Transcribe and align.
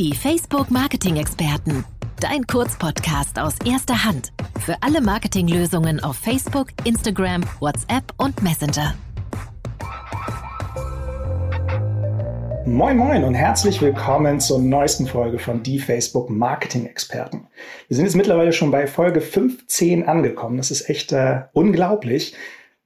Die 0.00 0.14
Facebook 0.14 0.70
Marketing 0.70 1.16
Experten. 1.16 1.84
Dein 2.20 2.46
Kurzpodcast 2.46 3.38
aus 3.38 3.56
erster 3.66 4.02
Hand. 4.02 4.32
Für 4.64 4.74
alle 4.80 5.02
Marketinglösungen 5.02 6.02
auf 6.02 6.16
Facebook, 6.16 6.68
Instagram, 6.84 7.42
WhatsApp 7.58 8.04
und 8.16 8.42
Messenger. 8.42 8.94
Moin 12.64 12.96
Moin 12.96 13.24
und 13.24 13.34
herzlich 13.34 13.82
willkommen 13.82 14.40
zur 14.40 14.58
neuesten 14.60 15.06
Folge 15.06 15.38
von 15.38 15.62
Die 15.62 15.78
Facebook 15.78 16.30
Marketing 16.30 16.86
Experten. 16.86 17.48
Wir 17.88 17.96
sind 17.96 18.06
jetzt 18.06 18.16
mittlerweile 18.16 18.54
schon 18.54 18.70
bei 18.70 18.86
Folge 18.86 19.20
15 19.20 20.08
angekommen. 20.08 20.56
Das 20.56 20.70
ist 20.70 20.88
echt 20.88 21.12
äh, 21.12 21.42
unglaublich. 21.52 22.34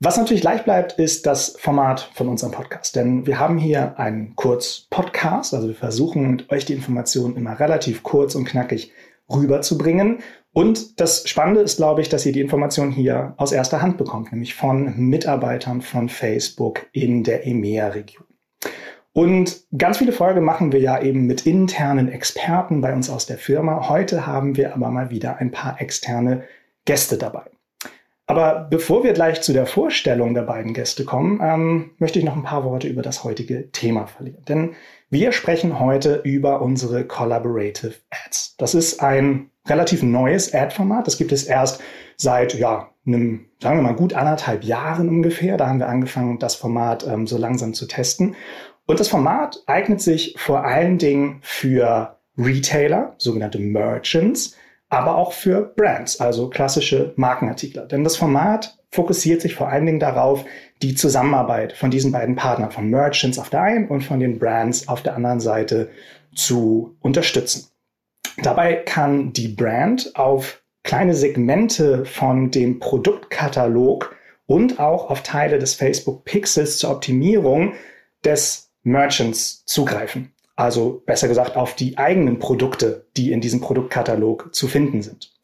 Was 0.05 0.19
natürlich 0.19 0.43
leicht 0.43 0.65
bleibt, 0.65 0.99
ist 0.99 1.25
das 1.25 1.57
Format 1.59 2.11
von 2.13 2.29
unserem 2.29 2.53
Podcast. 2.53 2.95
Denn 2.95 3.27
wir 3.27 3.41
haben 3.41 3.57
hier 3.57 3.99
einen 3.99 4.37
Kurz-Podcast. 4.37 5.55
Also 5.55 5.69
wir 5.69 5.75
versuchen 5.75 6.43
euch 6.51 6.67
die 6.67 6.75
Informationen 6.75 7.37
immer 7.37 7.59
relativ 7.59 8.03
kurz 8.03 8.35
und 8.35 8.45
knackig 8.45 8.93
rüberzubringen. 9.31 10.19
Und 10.53 11.01
das 11.01 11.27
Spannende 11.27 11.63
ist, 11.63 11.79
glaube 11.79 12.03
ich, 12.03 12.11
dass 12.11 12.27
ihr 12.27 12.33
die 12.33 12.43
Informationen 12.43 12.93
hier 12.93 13.33
aus 13.39 13.51
erster 13.51 13.81
Hand 13.81 13.97
bekommt, 13.97 14.31
nämlich 14.31 14.55
von 14.55 14.95
Mitarbeitern 14.95 15.81
von 15.81 16.11
Facebook 16.11 16.85
in 16.93 17.25
der 17.25 17.47
EMEA-Region. 17.47 18.27
Und 19.15 19.63
ganz 19.79 19.97
viele 19.97 20.13
Folgen 20.13 20.45
machen 20.45 20.73
wir 20.73 20.81
ja 20.81 21.01
eben 21.01 21.27
mit 21.27 21.47
internen 21.47 22.13
Experten 22.13 22.83
bei 22.83 22.93
uns 22.93 23.09
aus 23.09 23.25
der 23.25 23.39
Firma. 23.39 23.89
Heute 23.89 24.27
haben 24.27 24.59
wir 24.59 24.75
aber 24.75 24.91
mal 24.91 25.09
wieder 25.09 25.39
ein 25.39 25.51
paar 25.51 25.81
externe 25.81 26.43
Gäste 26.85 27.17
dabei. 27.17 27.54
Aber 28.27 28.67
bevor 28.71 29.05
wir 29.05 29.13
gleich 29.13 29.43
zu 29.43 29.53
der 29.53 29.67
Vorstellung 29.67 30.33
der 30.33 30.43
beiden 30.43 30.73
Gäste 30.73 31.05
kommen, 31.05 31.41
ähm, 31.43 31.91
möchte 31.99 32.19
ich 32.19 32.25
noch 32.25 32.37
ein 32.37 32.43
paar 32.43 32.65
Worte 32.65 32.89
über 32.89 33.03
das 33.03 33.23
heutige 33.23 33.71
Thema 33.71 34.07
verlieren. 34.07 34.45
Denn 34.49 34.75
wir 35.11 35.33
sprechen 35.33 35.79
heute 35.79 36.21
über 36.25 36.63
unsere 36.63 37.05
Collaborative 37.05 37.95
Ads. 38.11 38.57
Das 38.57 38.75
ist 38.75 39.03
ein 39.03 39.51
relativ 39.69 40.03
neues 40.03 40.55
Ad-Format. 40.55 41.07
Das 41.07 41.19
gibt 41.19 41.33
es 41.33 41.45
erst 41.45 41.83
seit, 42.17 42.55
ja, 42.55 42.91
einem, 43.07 43.47
sagen 43.61 43.79
wir 43.79 43.83
mal, 43.83 43.97
gut 43.97 44.15
anderthalb 44.15 44.65
Jahren 44.65 45.09
ungefähr. 45.11 45.59
Da 45.59 45.69
haben 45.69 45.79
wir 45.79 45.89
angefangen, 45.89 46.39
das 46.39 46.55
Format 46.55 47.07
ähm, 47.07 47.27
so 47.27 47.37
langsam 47.37 47.75
zu 47.75 47.87
testen. 47.87 48.37
Und 48.87 49.01
das 49.01 49.09
Format 49.09 49.63
eignet 49.67 50.01
sich 50.01 50.35
vor 50.39 50.65
allen 50.65 50.97
Dingen 50.97 51.41
für 51.43 52.19
Retailer, 52.39 53.15
sogenannte 53.19 53.59
Merchants, 53.59 54.57
aber 54.95 55.17
auch 55.17 55.33
für 55.33 55.63
Brands, 55.77 56.21
also 56.21 56.49
klassische 56.49 57.13
Markenartikler. 57.17 57.87
Denn 57.87 58.05
das 58.05 58.17
Format 58.17 58.79
fokussiert 58.91 59.43
sich 59.43 59.55
vor 59.55 59.69
allen 59.69 59.87
Dingen 59.87 60.01
darauf, 60.01 60.45
die 60.83 60.95
Zusammenarbeit 60.95 61.73
von 61.73 61.91
diesen 61.91 62.13
beiden 62.13 62.37
Partnern, 62.37 62.71
von 62.71 62.89
Merchants 62.89 63.39
auf 63.39 63.51
der 63.51 63.63
einen 63.63 63.89
und 63.89 64.03
von 64.03 64.21
den 64.21 64.39
Brands 64.39 64.87
auf 64.89 65.03
der 65.03 65.17
anderen 65.17 65.41
Seite 65.41 65.91
zu 66.35 66.97
unterstützen. 67.01 67.69
Dabei 68.43 68.75
kann 68.75 69.33
die 69.33 69.49
Brand 69.49 70.13
auf 70.15 70.63
kleine 70.85 71.15
Segmente 71.15 72.05
von 72.05 72.51
dem 72.51 72.79
Produktkatalog 72.79 74.15
und 74.47 74.79
auch 74.79 75.11
auf 75.11 75.23
Teile 75.23 75.59
des 75.59 75.75
Facebook 75.75 76.25
Pixels 76.25 76.79
zur 76.79 76.91
Optimierung 76.91 77.73
des 78.25 78.71
Merchants 78.83 79.65
zugreifen. 79.65 80.34
Also 80.57 81.03
besser 81.07 81.29
gesagt 81.29 81.57
auf 81.57 81.75
die 81.75 81.99
eigenen 81.99 82.39
Produkte, 82.39 83.07
die 83.17 83.33
in 83.33 83.41
diesem 83.41 83.61
Produktkatalog 83.61 84.55
zu 84.55 84.69
finden 84.69 85.03
sind. 85.03 85.35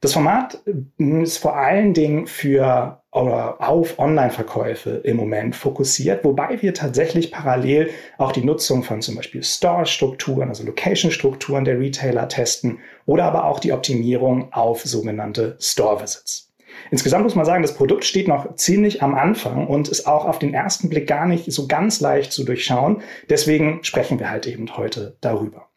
Das 0.00 0.12
Format 0.12 0.60
äh, 0.66 1.22
ist 1.22 1.38
vor 1.38 1.56
allen 1.56 1.94
Dingen 1.94 2.26
für 2.26 3.00
oder 3.12 3.66
auf 3.66 3.98
Online-Verkäufe 3.98 4.90
im 4.90 5.16
Moment 5.16 5.56
fokussiert, 5.56 6.22
wobei 6.22 6.60
wir 6.60 6.74
tatsächlich 6.74 7.32
parallel 7.32 7.90
auch 8.18 8.30
die 8.30 8.44
Nutzung 8.44 8.82
von 8.82 9.00
zum 9.00 9.16
Beispiel 9.16 9.42
Store-Strukturen, 9.42 10.50
also 10.50 10.64
Location-Strukturen 10.64 11.64
der 11.64 11.80
Retailer 11.80 12.28
testen 12.28 12.80
oder 13.06 13.24
aber 13.24 13.46
auch 13.46 13.58
die 13.58 13.72
Optimierung 13.72 14.52
auf 14.52 14.82
sogenannte 14.82 15.56
Store-Visits. 15.58 16.45
Insgesamt 16.90 17.24
muss 17.24 17.34
man 17.34 17.44
sagen, 17.44 17.62
das 17.62 17.74
Produkt 17.74 18.04
steht 18.04 18.28
noch 18.28 18.54
ziemlich 18.56 19.02
am 19.02 19.14
Anfang 19.14 19.66
und 19.66 19.88
ist 19.88 20.06
auch 20.06 20.24
auf 20.24 20.38
den 20.38 20.54
ersten 20.54 20.88
Blick 20.88 21.06
gar 21.06 21.26
nicht 21.26 21.50
so 21.52 21.66
ganz 21.66 22.00
leicht 22.00 22.32
zu 22.32 22.44
durchschauen. 22.44 23.02
Deswegen 23.28 23.82
sprechen 23.82 24.18
wir 24.18 24.30
halt 24.30 24.46
eben 24.46 24.76
heute 24.76 25.16
darüber. 25.20 25.68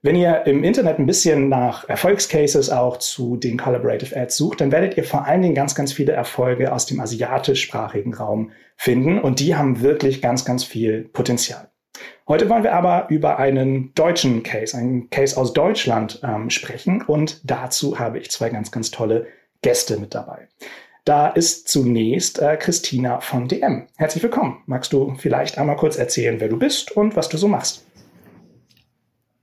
Wenn 0.00 0.14
ihr 0.14 0.46
im 0.46 0.62
Internet 0.62 1.00
ein 1.00 1.06
bisschen 1.06 1.48
nach 1.48 1.88
Erfolgscases 1.88 2.70
auch 2.70 2.98
zu 2.98 3.36
den 3.36 3.58
Collaborative 3.58 4.16
Ads 4.16 4.36
sucht, 4.36 4.60
dann 4.60 4.70
werdet 4.70 4.96
ihr 4.96 5.02
vor 5.02 5.26
allen 5.26 5.42
Dingen 5.42 5.56
ganz, 5.56 5.74
ganz 5.74 5.92
viele 5.92 6.12
Erfolge 6.12 6.72
aus 6.72 6.86
dem 6.86 7.00
asiatischsprachigen 7.00 8.14
Raum 8.14 8.52
finden 8.76 9.18
und 9.18 9.40
die 9.40 9.56
haben 9.56 9.80
wirklich 9.80 10.22
ganz, 10.22 10.44
ganz 10.44 10.62
viel 10.62 11.08
Potenzial. 11.12 11.72
Heute 12.28 12.48
wollen 12.48 12.62
wir 12.62 12.74
aber 12.74 13.06
über 13.08 13.40
einen 13.40 13.92
deutschen 13.94 14.44
Case, 14.44 14.76
einen 14.76 15.10
Case 15.10 15.36
aus 15.36 15.52
Deutschland 15.52 16.20
ähm, 16.22 16.48
sprechen 16.48 17.02
und 17.02 17.40
dazu 17.50 17.98
habe 17.98 18.20
ich 18.20 18.30
zwei 18.30 18.50
ganz, 18.50 18.70
ganz 18.70 18.92
tolle 18.92 19.26
Gäste 19.62 19.98
mit 19.98 20.14
dabei. 20.14 20.48
Da 21.04 21.28
ist 21.28 21.68
zunächst 21.68 22.38
äh, 22.38 22.56
Christina 22.56 23.20
von 23.20 23.48
DM. 23.48 23.86
Herzlich 23.96 24.22
willkommen. 24.22 24.62
Magst 24.66 24.92
du 24.92 25.14
vielleicht 25.16 25.56
einmal 25.56 25.76
kurz 25.76 25.96
erzählen, 25.96 26.38
wer 26.38 26.48
du 26.48 26.58
bist 26.58 26.92
und 26.92 27.16
was 27.16 27.28
du 27.28 27.38
so 27.38 27.48
machst? 27.48 27.84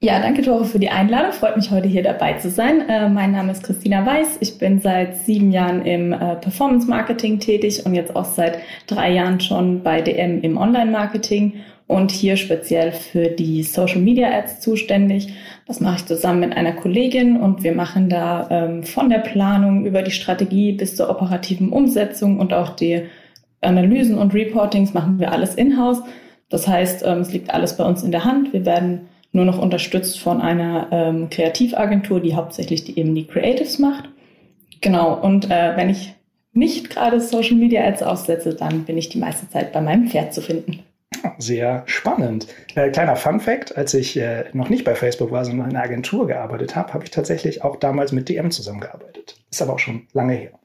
Ja, 0.02 0.20
danke 0.20 0.44
Tore 0.44 0.66
für 0.66 0.78
die 0.78 0.90
Einladung. 0.90 1.32
Freut 1.32 1.58
mich 1.58 1.72
heute 1.72 1.88
hier 1.88 2.04
dabei 2.04 2.34
zu 2.34 2.52
sein. 2.52 2.88
Äh, 2.88 3.10
mein 3.10 3.32
Name 3.32 3.52
ist 3.52 3.64
Christina 3.64 4.06
Weiß. 4.06 4.38
Ich 4.42 4.60
bin 4.60 4.80
seit 4.80 5.18
sieben 5.18 5.52
Jahren 5.52 5.84
im 5.84 6.14
äh, 6.14 6.36
Performance 6.36 6.88
Marketing 6.88 7.40
tätig 7.40 7.84
und 7.86 7.96
jetzt 7.96 8.16
auch 8.16 8.26
seit 8.26 8.60
drei 8.86 9.12
Jahren 9.12 9.40
schon 9.40 9.82
bei 9.82 10.02
DM 10.02 10.42
im 10.42 10.58
Online 10.58 10.92
Marketing 10.92 11.64
und 11.88 12.12
hier 12.12 12.36
speziell 12.36 12.92
für 12.92 13.28
die 13.28 13.64
Social 13.64 14.02
Media 14.02 14.30
Ads 14.30 14.60
zuständig. 14.60 15.34
Das 15.68 15.80
mache 15.80 15.98
ich 15.98 16.06
zusammen 16.06 16.40
mit 16.40 16.58
einer 16.58 16.74
Kollegin 16.74 17.38
und 17.38 17.64
wir 17.64 17.74
machen 17.74 18.10
da 18.10 18.48
ähm, 18.50 18.84
von 18.84 19.10
der 19.10 19.20
Planung 19.20 19.86
über 19.86 20.02
die 20.02 20.12
Strategie 20.12 20.72
bis 20.72 20.96
zur 20.96 21.10
operativen 21.10 21.70
Umsetzung 21.70 22.40
und 22.40 22.54
auch 22.54 22.76
die 22.76 23.04
Analysen 23.62 24.18
und 24.18 24.34
Reportings 24.34 24.94
machen 24.94 25.20
wir 25.20 25.32
alles 25.32 25.56
in-house. 25.56 26.02
Das 26.50 26.68
heißt, 26.68 27.04
ähm, 27.06 27.20
es 27.20 27.32
liegt 27.34 27.54
alles 27.54 27.78
bei 27.78 27.84
uns 27.84 28.04
in 28.04 28.12
der 28.12 28.26
Hand. 28.26 28.54
Wir 28.54 28.66
werden 28.66 29.08
nur 29.32 29.46
noch 29.46 29.60
unterstützt 29.60 30.20
von 30.20 30.42
einer 30.42 30.88
ähm, 30.92 31.30
Kreativagentur, 31.30 32.20
die 32.20 32.36
hauptsächlich 32.36 32.84
die, 32.84 32.98
eben 32.98 33.14
die 33.14 33.28
Creatives 33.28 33.80
macht. 33.80 34.10
Genau, 34.82 35.14
und 35.20 35.52
äh, 35.52 35.76
wenn 35.76 35.90
ich 35.90 36.14
nicht 36.54 36.90
gerade 36.90 37.20
Social 37.20 37.58
Media 37.58 37.84
Ads 37.84 38.04
aussetze, 38.04 38.54
dann 38.54 38.86
bin 38.86 38.98
ich 38.98 39.10
die 39.10 39.18
meiste 39.18 39.50
Zeit 39.50 39.74
bei 39.74 39.82
meinem 39.82 40.08
Pferd 40.08 40.34
zu 40.34 40.42
finden. 40.42 40.85
Sehr 41.38 41.84
spannend. 41.86 42.48
Äh, 42.76 42.90
kleiner 42.90 43.16
Fun 43.16 43.40
Fact, 43.40 43.78
als 43.78 43.94
ich 43.94 44.18
äh, 44.18 44.46
noch 44.54 44.70
nicht 44.70 44.84
bei 44.84 44.96
Facebook 44.96 45.32
war, 45.32 45.46
sondern 45.46 45.70
in 45.70 45.76
einer 45.76 45.86
Agentur 45.86 46.28
gearbeitet 46.28 46.76
habe, 46.76 46.94
habe 46.94 47.04
ich 47.04 47.12
tatsächlich 47.12 47.64
auch 47.64 47.78
damals 47.78 48.12
mit 48.12 48.30
DM 48.30 48.52
zusammengearbeitet. 48.52 49.36
Ist 49.52 49.62
aber 49.62 49.74
auch 49.74 49.80
schon 49.80 50.08
lange 50.14 50.34
her. 50.34 50.60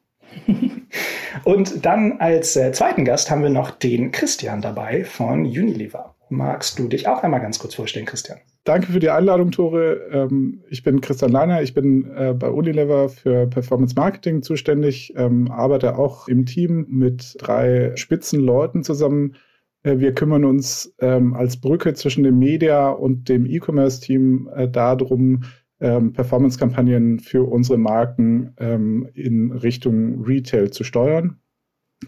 Und 1.45 1.85
dann 1.85 2.21
als 2.21 2.57
äh, 2.57 2.73
zweiten 2.73 3.05
Gast 3.05 3.31
haben 3.31 3.43
wir 3.43 3.51
noch 3.51 3.71
den 3.71 4.13
Christian 4.13 4.61
dabei 4.61 5.05
von 5.05 5.41
Unilever. 5.41 6.15
Magst 6.29 6.79
du 6.79 6.87
dich 6.87 7.09
auch 7.09 7.23
einmal 7.25 7.41
ganz 7.41 7.59
kurz 7.59 7.75
vorstellen, 7.75 8.07
Christian? 8.07 8.39
Danke 8.65 8.93
für 8.93 9.01
die 9.01 9.11
Einladung, 9.11 9.51
Tore. 9.51 9.95
Ähm, 10.13 10.63
ich 10.69 10.85
bin 10.85 11.01
Christian 11.01 11.33
Leiner, 11.33 11.63
ich 11.63 11.75
bin 11.75 12.09
äh, 12.15 12.35
bei 12.35 12.49
Unilever 12.49 13.09
für 13.09 13.49
Performance 13.49 13.95
Marketing 13.97 14.43
zuständig, 14.43 15.13
ähm, 15.17 15.51
arbeite 15.51 15.99
auch 15.99 16.29
im 16.29 16.47
Team 16.47 16.87
mit 16.89 17.37
drei 17.39 17.93
Spitzenleuten 17.97 18.85
zusammen 18.85 19.37
wir 19.83 20.15
kümmern 20.15 20.45
uns 20.45 20.95
ähm, 20.99 21.35
als 21.35 21.57
Brücke 21.57 21.95
zwischen 21.95 22.25
dem 22.25 22.39
Media 22.39 22.91
und 22.91 23.29
dem 23.29 23.47
E-Commerce-Team 23.47 24.51
äh, 24.55 24.69
darum, 24.69 25.45
ähm, 25.81 26.13
Performance-Kampagnen 26.13 27.21
für 27.21 27.49
unsere 27.49 27.79
Marken 27.79 28.53
ähm, 28.59 29.09
in 29.15 29.53
Richtung 29.53 30.23
Retail 30.23 30.71
zu 30.71 30.85
steuern. 30.85 31.39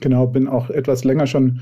Genau, 0.00 0.26
bin 0.26 0.48
auch 0.48 0.68
etwas 0.70 1.04
länger 1.04 1.26
schon 1.26 1.60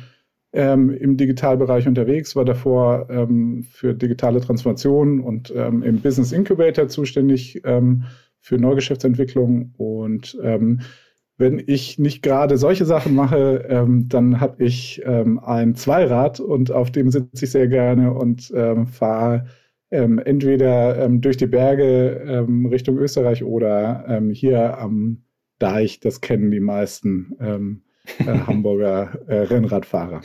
ähm, 0.52 0.90
im 0.90 1.16
Digitalbereich 1.16 1.86
unterwegs, 1.86 2.34
war 2.34 2.44
davor 2.44 3.08
ähm, 3.08 3.62
für 3.62 3.94
digitale 3.94 4.40
Transformation 4.40 5.20
und 5.20 5.52
ähm, 5.54 5.82
im 5.84 6.00
Business 6.00 6.32
Incubator 6.32 6.88
zuständig 6.88 7.62
für 8.42 8.56
Neugeschäftsentwicklung 8.56 9.74
und 9.76 10.36
wenn 11.40 11.62
ich 11.66 11.98
nicht 11.98 12.22
gerade 12.22 12.58
solche 12.58 12.84
Sachen 12.84 13.14
mache, 13.14 13.66
ähm, 13.68 14.08
dann 14.08 14.40
habe 14.40 14.62
ich 14.62 15.00
ähm, 15.06 15.38
ein 15.38 15.74
Zweirad 15.74 16.38
und 16.38 16.70
auf 16.70 16.90
dem 16.90 17.10
sitze 17.10 17.46
ich 17.46 17.50
sehr 17.50 17.66
gerne 17.66 18.12
und 18.12 18.52
ähm, 18.54 18.86
fahre 18.86 19.46
ähm, 19.90 20.18
entweder 20.18 21.02
ähm, 21.02 21.22
durch 21.22 21.38
die 21.38 21.46
Berge 21.46 22.22
ähm, 22.26 22.66
Richtung 22.66 22.98
Österreich 22.98 23.42
oder 23.42 24.20
hier 24.32 24.78
am 24.78 25.22
Deich, 25.58 26.00
das 26.00 26.20
kennen 26.20 26.50
die 26.50 26.60
meisten, 26.60 27.82
Hamburger 28.46 29.12
äh, 29.26 29.34
Rennradfahrer. 29.34 30.20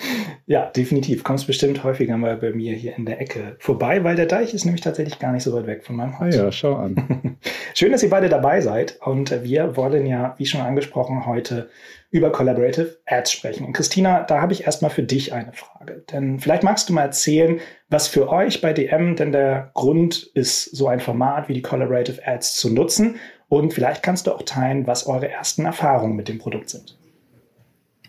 Ja, 0.46 0.68
definitiv. 0.68 1.24
Kommst 1.24 1.48
bestimmt 1.48 1.84
häufiger 1.84 2.18
mal 2.18 2.38
bei 2.38 2.52
mir 2.52 2.74
hier 2.74 2.96
in 2.98 3.06
der 3.06 3.20
Ecke 3.20 3.56
vorbei, 3.60 4.04
weil 4.04 4.16
der 4.16 4.26
Deich 4.26 4.54
ist 4.54 4.66
nämlich 4.66 4.82
tatsächlich 4.82 5.20
gar 5.20 5.32
nicht 5.32 5.44
so 5.44 5.54
weit 5.54 5.68
weg 5.68 5.84
von 5.84 5.96
meinem 5.96 6.20
Haus. 6.20 6.36
Ah 6.36 6.44
ja, 6.46 6.52
schau 6.52 6.76
an. 6.76 7.38
Schön, 7.74 7.92
dass 7.92 8.04
ihr 8.04 8.10
beide 8.10 8.30
dabei 8.30 8.62
seid. 8.62 9.00
Und 9.02 9.44
wir 9.44 9.76
wollen 9.76 10.06
ja, 10.06 10.36
wie 10.38 10.46
schon 10.46 10.62
angesprochen, 10.62 11.26
heute 11.26 11.70
über 12.12 12.32
Collaborative 12.32 12.98
Ads 13.06 13.32
sprechen. 13.32 13.66
Und 13.66 13.74
Christina, 13.74 14.24
da 14.24 14.42
habe 14.42 14.54
ich 14.54 14.66
erstmal 14.66 14.92
für 14.92 15.04
dich 15.04 15.34
eine 15.34 15.52
Frage. 15.54 16.04
Denn 16.12 16.40
vielleicht 16.40 16.64
magst 16.64 16.88
du 16.88 16.94
mal 16.94 17.02
erzählen, 17.02 17.60
was 17.90 18.08
für 18.08 18.30
euch 18.30 18.62
bei 18.62 18.74
DM 18.74 19.16
denn 19.16 19.32
der 19.32 19.72
Grund 19.74 20.32
ist, 20.34 20.76
so 20.76 20.88
ein 20.88 21.00
Format 21.00 21.50
wie 21.50 21.54
die 21.54 21.62
Collaborative 21.62 22.26
Ads 22.26 22.56
zu 22.56 22.74
nutzen. 22.74 23.16
Und 23.50 23.74
vielleicht 23.74 24.02
kannst 24.02 24.28
du 24.28 24.32
auch 24.32 24.44
teilen, 24.44 24.88
was 24.88 25.08
eure 25.08 25.30
ersten 25.30 25.66
Erfahrungen 25.66 26.16
mit 26.16 26.30
dem 26.30 26.40
Produkt 26.40 26.70
sind. 26.70 26.98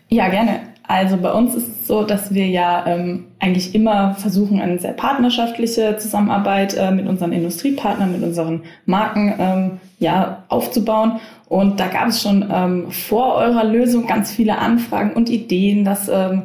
Ja, 0.09 0.29
gerne. 0.29 0.61
Also 0.89 1.17
bei 1.17 1.33
uns 1.33 1.55
ist 1.55 1.67
es 1.67 1.87
so, 1.89 2.05
dass 2.05 2.33
wir 2.33 2.47
ja 2.47 2.87
ähm, 2.87 3.25
eigentlich 3.41 3.75
immer 3.75 4.15
versuchen, 4.15 4.61
eine 4.61 4.79
sehr 4.79 4.93
partnerschaftliche 4.93 5.97
Zusammenarbeit 5.97 6.77
äh, 6.77 6.93
mit 6.93 7.09
unseren 7.09 7.33
Industriepartnern, 7.33 8.13
mit 8.13 8.23
unseren 8.23 8.63
Marken 8.85 9.35
ähm, 9.39 9.71
ja, 9.99 10.45
aufzubauen. 10.49 11.19
Und 11.49 11.81
da 11.81 11.89
gab 11.89 12.09
es 12.09 12.23
schon 12.23 12.49
ähm, 12.53 12.91
vor 12.93 13.35
eurer 13.35 13.65
Lösung 13.65 14.07
ganz 14.07 14.31
viele 14.31 14.59
Anfragen 14.59 15.13
und 15.13 15.29
Ideen, 15.29 15.85
dass 15.85 16.09
ähm, 16.09 16.43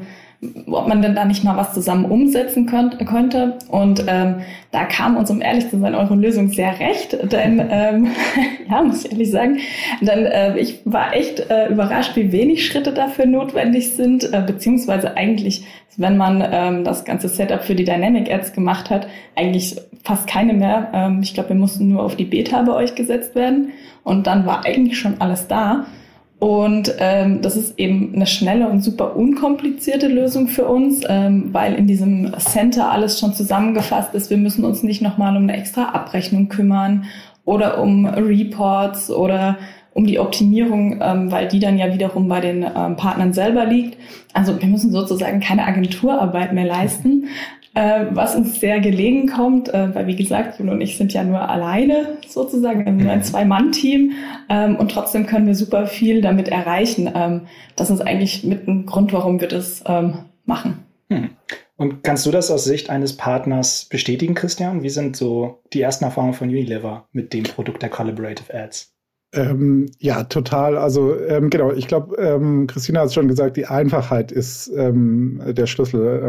ob 0.66 0.88
man 0.88 1.04
denn 1.04 1.14
da 1.14 1.24
nicht 1.26 1.44
mal 1.44 1.56
was 1.56 1.74
zusammen 1.74 2.06
umsetzen 2.06 2.66
könnt, 2.66 2.98
könnte. 3.06 3.60
Und 3.68 4.04
ähm, 4.08 4.38
da 4.72 4.86
kam 4.86 5.16
uns, 5.16 5.30
um 5.30 5.40
ehrlich 5.40 5.70
zu 5.70 5.80
sein, 5.80 5.94
eure 5.94 6.16
Lösung 6.16 6.50
sehr 6.50 6.80
recht. 6.80 7.16
Denn, 7.32 7.64
ähm, 7.70 8.08
ja, 8.70 8.82
muss 8.82 9.06
ich 9.06 9.12
ehrlich 9.12 9.30
sagen, 9.30 9.60
denn 10.02 10.26
äh, 10.26 10.58
ich 10.58 10.80
war 10.86 11.16
echt 11.16 11.40
äh, 11.52 11.68
überrascht, 11.68 12.16
wie 12.16 12.32
wenig 12.32 12.66
Schritte 12.66 12.92
dafür 12.92 13.28
notwendig 13.28 13.94
sind, 13.94 14.34
äh, 14.34 14.42
beziehungsweise 14.46 15.16
eigentlich, 15.16 15.64
wenn 15.98 16.18
man 16.18 16.44
ähm, 16.52 16.84
das 16.84 17.06
ganze 17.06 17.28
Setup 17.28 17.64
für 17.64 17.76
die 17.76 17.86
Dynamic 17.86 18.32
Ads 18.32 18.54
gemacht 18.54 18.90
hat, 18.90 19.08
eigentlich 19.36 19.76
fast 20.04 20.26
keine 20.26 20.54
mehr. 20.54 20.90
Ähm, 20.94 21.20
ich 21.22 21.36
glaube, 21.36 21.50
wir 21.50 21.56
mussten 21.56 21.88
nur 21.88 22.02
auf 22.02 22.16
die 22.16 22.26
Beta 22.26 22.64
bei 22.64 22.74
euch 22.74 22.96
gesetzt 22.96 23.36
werden. 23.36 23.74
Und 24.04 24.26
dann 24.26 24.48
war 24.48 24.66
eigentlich 24.66 24.98
schon 24.98 25.22
alles 25.22 25.48
da. 25.48 25.86
Und 26.42 26.96
ähm, 26.98 27.44
das 27.44 27.56
ist 27.56 27.78
eben 27.78 28.16
eine 28.16 28.26
schnelle 28.26 28.68
und 28.68 28.84
super 28.84 29.16
unkomplizierte 29.16 30.08
Lösung 30.08 30.48
für 30.48 30.66
uns, 30.66 31.04
ähm, 31.08 31.50
weil 31.52 31.76
in 31.76 31.86
diesem 31.86 32.34
Center 32.40 32.92
alles 32.92 33.20
schon 33.20 33.36
zusammengefasst 33.36 34.16
ist. 34.16 34.32
Wir 34.32 34.38
müssen 34.38 34.66
uns 34.66 34.82
nicht 34.82 35.04
nochmal 35.04 35.38
um 35.38 35.44
eine 35.44 35.56
extra 35.56 35.90
Abrechnung 35.90 36.50
kümmern 36.50 37.06
oder 37.46 37.80
um 37.80 38.08
Reports 38.08 39.12
oder 39.12 39.60
um 39.94 40.08
die 40.08 40.18
Optimierung, 40.18 41.00
ähm, 41.00 41.32
weil 41.32 41.48
die 41.48 41.60
dann 41.60 41.78
ja 41.78 41.94
wiederum 41.94 42.28
bei 42.28 42.40
den 42.40 42.64
ähm, 42.64 42.96
Partnern 42.96 43.34
selber 43.34 43.66
liegt. 43.66 44.00
Also 44.34 44.60
wir 44.60 44.68
müssen 44.68 44.92
sozusagen 44.92 45.42
keine 45.42 45.68
Agenturarbeit 45.68 46.54
mehr 46.54 46.66
leisten, 46.66 47.28
äh, 47.74 48.06
was 48.12 48.36
uns 48.36 48.60
sehr 48.60 48.80
gelegen 48.80 49.28
kommt, 49.28 49.74
äh, 49.74 49.94
weil 49.96 50.08
wie 50.08 50.16
gesagt, 50.16 50.60
Jule 50.60 50.72
und 50.72 50.82
ich 50.82 50.98
sind 50.98 51.14
ja 51.14 51.24
nur 51.24 51.48
alleine 51.50 52.18
sozusagen, 52.28 52.86
wir 52.86 52.92
sind 52.92 53.10
ein 53.10 53.24
Zwei-Mann-Team 53.24 54.12
ähm, 54.50 54.76
und 54.76 54.92
trotzdem 54.92 55.26
können 55.26 55.48
wir 55.48 55.56
super 55.56 55.88
viel 55.88 56.22
damit 56.22 56.50
erreichen. 56.50 57.10
Ähm, 57.14 57.42
das 57.76 57.90
ist 57.90 58.02
eigentlich 58.02 58.44
mit 58.44 58.68
ein 58.68 58.86
Grund, 58.86 59.14
warum 59.14 59.40
wir 59.40 59.48
das 59.48 59.84
ähm, 59.86 60.26
machen. 60.46 60.86
Hm. 61.10 61.30
Und 61.78 62.04
kannst 62.04 62.26
du 62.26 62.32
das 62.32 62.52
aus 62.52 62.64
Sicht 62.64 62.90
eines 62.90 63.18
Partners 63.18 63.88
bestätigen, 63.90 64.36
Christian? 64.36 64.84
Wie 64.84 64.90
sind 64.90 65.16
so 65.16 65.62
die 65.74 65.82
ersten 65.82 66.06
Erfahrungen 66.06 66.34
von 66.34 66.50
Unilever 66.50 67.08
mit 67.12 67.34
dem 67.34 67.44
Produkt 67.44 67.82
der 67.82 67.90
Collaborative 67.90 68.54
Ads? 68.54 68.94
Ähm, 69.34 69.90
ja, 69.98 70.26
total. 70.26 70.78
Also 70.78 71.18
ähm, 71.18 71.50
genau, 71.50 71.72
ich 71.72 71.88
glaube, 71.88 72.18
ähm, 72.18 72.68
Christina 72.68 73.00
hat 73.00 73.08
es 73.08 73.14
schon 73.14 73.30
gesagt, 73.30 73.56
die 73.56 73.66
Einfachheit 73.66 74.32
ist 74.32 74.70
ähm, 74.76 75.42
der 75.48 75.68
Schlüssel. 75.68 76.22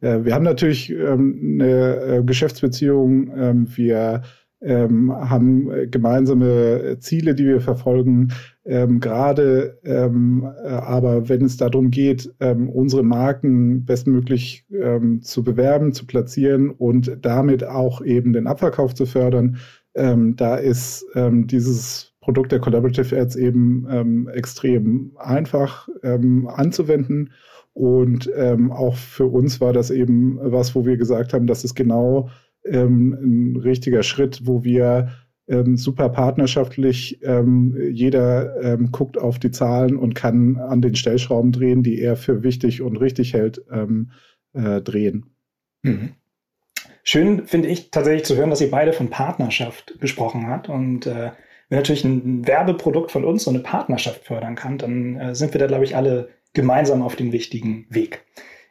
Äh, 0.00 0.24
wir 0.24 0.34
haben 0.34 0.44
natürlich 0.44 0.90
ähm, 0.90 1.60
eine 1.60 1.96
äh, 1.96 2.22
Geschäftsbeziehung. 2.22 3.30
Ähm, 3.36 3.66
wir 3.76 4.22
ähm, 4.60 5.12
haben 5.12 5.90
gemeinsame 5.90 6.96
Ziele, 6.98 7.34
die 7.34 7.46
wir 7.46 7.60
verfolgen. 7.60 8.32
Ähm, 8.64 8.98
Gerade 9.00 9.78
ähm, 9.84 10.48
äh, 10.64 10.68
aber, 10.68 11.28
wenn 11.28 11.44
es 11.44 11.56
darum 11.56 11.90
geht, 11.90 12.34
ähm, 12.40 12.68
unsere 12.68 13.02
Marken 13.02 13.84
bestmöglich 13.84 14.66
ähm, 14.72 15.22
zu 15.22 15.44
bewerben, 15.44 15.92
zu 15.92 16.06
platzieren 16.06 16.70
und 16.70 17.18
damit 17.22 17.64
auch 17.64 18.02
eben 18.02 18.32
den 18.32 18.46
Abverkauf 18.46 18.94
zu 18.94 19.06
fördern, 19.06 19.58
ähm, 19.94 20.36
da 20.36 20.56
ist 20.56 21.06
ähm, 21.14 21.46
dieses 21.46 22.12
Produkt 22.20 22.52
der 22.52 22.60
Collaborative 22.60 23.18
Ads 23.18 23.36
eben 23.36 23.86
ähm, 23.90 24.28
extrem 24.28 25.12
einfach 25.16 25.88
ähm, 26.02 26.46
anzuwenden. 26.46 27.30
Und 27.78 28.28
ähm, 28.34 28.72
auch 28.72 28.96
für 28.96 29.26
uns 29.26 29.60
war 29.60 29.72
das 29.72 29.92
eben 29.92 30.36
was, 30.42 30.74
wo 30.74 30.84
wir 30.84 30.96
gesagt 30.96 31.32
haben, 31.32 31.46
das 31.46 31.62
ist 31.62 31.76
genau 31.76 32.28
ähm, 32.64 33.16
ein 33.22 33.56
richtiger 33.56 34.02
Schritt, 34.02 34.40
wo 34.48 34.64
wir 34.64 35.10
ähm, 35.46 35.76
super 35.76 36.08
partnerschaftlich, 36.08 37.20
ähm, 37.22 37.76
jeder 37.92 38.78
guckt 38.90 39.16
auf 39.16 39.38
die 39.38 39.52
Zahlen 39.52 39.96
und 39.96 40.16
kann 40.16 40.56
an 40.56 40.82
den 40.82 40.96
Stellschrauben 40.96 41.52
drehen, 41.52 41.84
die 41.84 42.00
er 42.00 42.16
für 42.16 42.42
wichtig 42.42 42.82
und 42.82 42.96
richtig 42.96 43.32
hält, 43.32 43.64
äh, 43.68 44.80
drehen. 44.80 45.26
Mhm. 45.82 46.10
Schön 47.04 47.46
finde 47.46 47.68
ich 47.68 47.92
tatsächlich 47.92 48.24
zu 48.24 48.34
hören, 48.34 48.50
dass 48.50 48.60
ihr 48.60 48.72
beide 48.72 48.92
von 48.92 49.08
Partnerschaft 49.08 50.00
gesprochen 50.00 50.48
habt 50.48 50.68
und 50.68 51.06
äh, 51.06 51.30
wenn 51.68 51.78
natürlich 51.78 52.04
ein 52.04 52.44
Werbeprodukt 52.44 53.12
von 53.12 53.24
uns 53.24 53.44
so 53.44 53.50
eine 53.50 53.60
Partnerschaft 53.60 54.24
fördern 54.24 54.56
kann, 54.56 54.78
dann 54.78 55.16
äh, 55.16 55.34
sind 55.36 55.54
wir 55.54 55.60
da, 55.60 55.68
glaube 55.68 55.84
ich, 55.84 55.94
alle 55.94 56.28
gemeinsam 56.52 57.02
auf 57.02 57.16
dem 57.16 57.30
richtigen 57.30 57.86
Weg. 57.90 58.24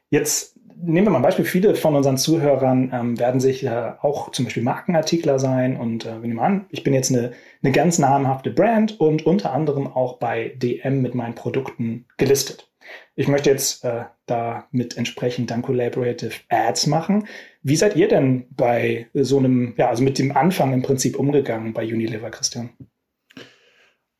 Jetzt 0.10 0.58
nehmen 0.82 1.08
wir 1.08 1.12
mal 1.12 1.20
ein 1.20 1.24
Beispiel. 1.24 1.46
Viele 1.46 1.76
von 1.76 1.96
unseren 1.96 2.18
Zuhörern 2.18 2.92
ähm, 2.94 3.20
werden 3.20 3.40
sich 3.40 3.62
ja 3.62 3.98
auch 4.02 4.32
zum 4.32 4.46
Beispiel 4.46 4.64
Markenartikler 4.64 5.40
sein. 5.40 5.78
Und 5.78 6.06
äh, 6.06 6.22
wir 6.22 6.28
nehmen 6.28 6.40
an, 6.40 6.66
ich 6.70 6.84
bin 6.84 6.94
jetzt 6.94 7.12
eine, 7.12 7.34
eine 7.64 7.72
ganz 7.72 8.00
namhafte 8.00 8.52
Brand 8.52 9.00
und 9.00 9.26
unter 9.26 9.54
anderem 9.54 9.88
auch 9.88 10.18
bei 10.18 10.54
DM 10.58 11.02
mit 11.02 11.16
meinen 11.16 11.36
Produkten 11.36 12.06
gelistet. 12.18 12.72
Ich 13.16 13.28
möchte 13.28 13.50
jetzt 13.50 13.84
äh, 13.84 14.06
da 14.28 14.68
mit 14.72 14.98
entsprechend 14.98 15.52
dann 15.52 15.62
Collaborative 15.62 16.36
Ads 16.50 16.88
machen. 16.88 17.28
Wie 17.62 17.76
seid 17.76 17.96
ihr 17.96 18.08
denn 18.08 18.48
bei 18.52 19.08
so 19.14 19.40
einem, 19.40 19.74
ja, 19.78 19.90
also 19.90 20.04
mit 20.04 20.20
dem 20.20 20.36
Anfang 20.36 20.72
im 20.74 20.84
Prinzip 20.84 21.20
umgegangen 21.20 21.74
bei 21.74 21.84
Unilever, 21.84 22.30
Christian? 22.30 22.70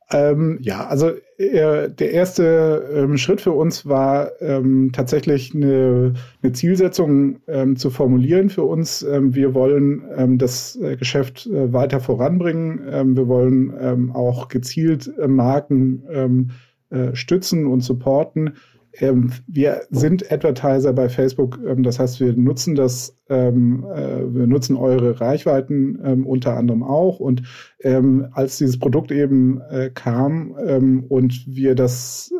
Ähm, 0.10 0.58
ja, 0.62 0.88
also 0.88 1.10
äh, 1.38 1.90
der 1.90 2.12
erste 2.12 2.90
ähm, 2.94 3.18
Schritt 3.18 3.42
für 3.42 3.52
uns 3.52 3.86
war 3.86 4.32
ähm, 4.42 4.92
tatsächlich 4.94 5.54
eine, 5.54 6.14
eine 6.42 6.52
Zielsetzung 6.54 7.40
ähm, 7.48 7.76
zu 7.76 7.90
formulieren 7.90 8.50
für 8.50 8.64
uns. 8.64 9.04
Ähm, 9.04 9.36
wir 9.36 9.54
wollen 9.54 10.06
ähm, 10.16 10.38
das 10.38 10.78
äh, 10.78 10.96
Geschäft 10.96 11.48
äh, 11.48 11.74
weiter 11.74 12.00
voranbringen. 12.00 13.18
wir 13.18 13.28
wollen 13.28 14.12
auch 14.14 14.48
gezielt 14.48 15.12
äh, 15.18 15.28
Marken 15.28 16.52
äh, 16.90 17.14
stützen 17.16 17.68
und 17.68 17.82
supporten 17.82 18.54
ähm, 19.00 19.32
wir 19.48 19.82
sind 19.90 20.32
Advertiser 20.32 20.94
bei 20.94 21.10
Facebook, 21.10 21.60
ähm, 21.66 21.84
das 21.84 22.00
heißt, 22.00 22.20
wir 22.20 22.34
nutzen 22.34 22.76
das, 22.76 23.18
ähm, 23.30 23.86
äh, 23.94 24.34
wir 24.34 24.48
nutzen 24.48 24.76
eure 24.76 25.20
Reichweiten 25.20 26.00
ähm, 26.04 26.26
unter 26.26 26.56
anderem 26.56 26.84
auch. 26.84 27.20
Und 27.20 27.44
ähm, 27.82 28.28
als 28.32 28.58
dieses 28.58 28.80
Produkt 28.80 29.12
eben 29.12 29.62
äh, 29.70 29.92
kam 29.94 30.56
ähm, 30.66 31.04
und 31.08 31.46
wir 31.48 31.76
das 31.76 32.32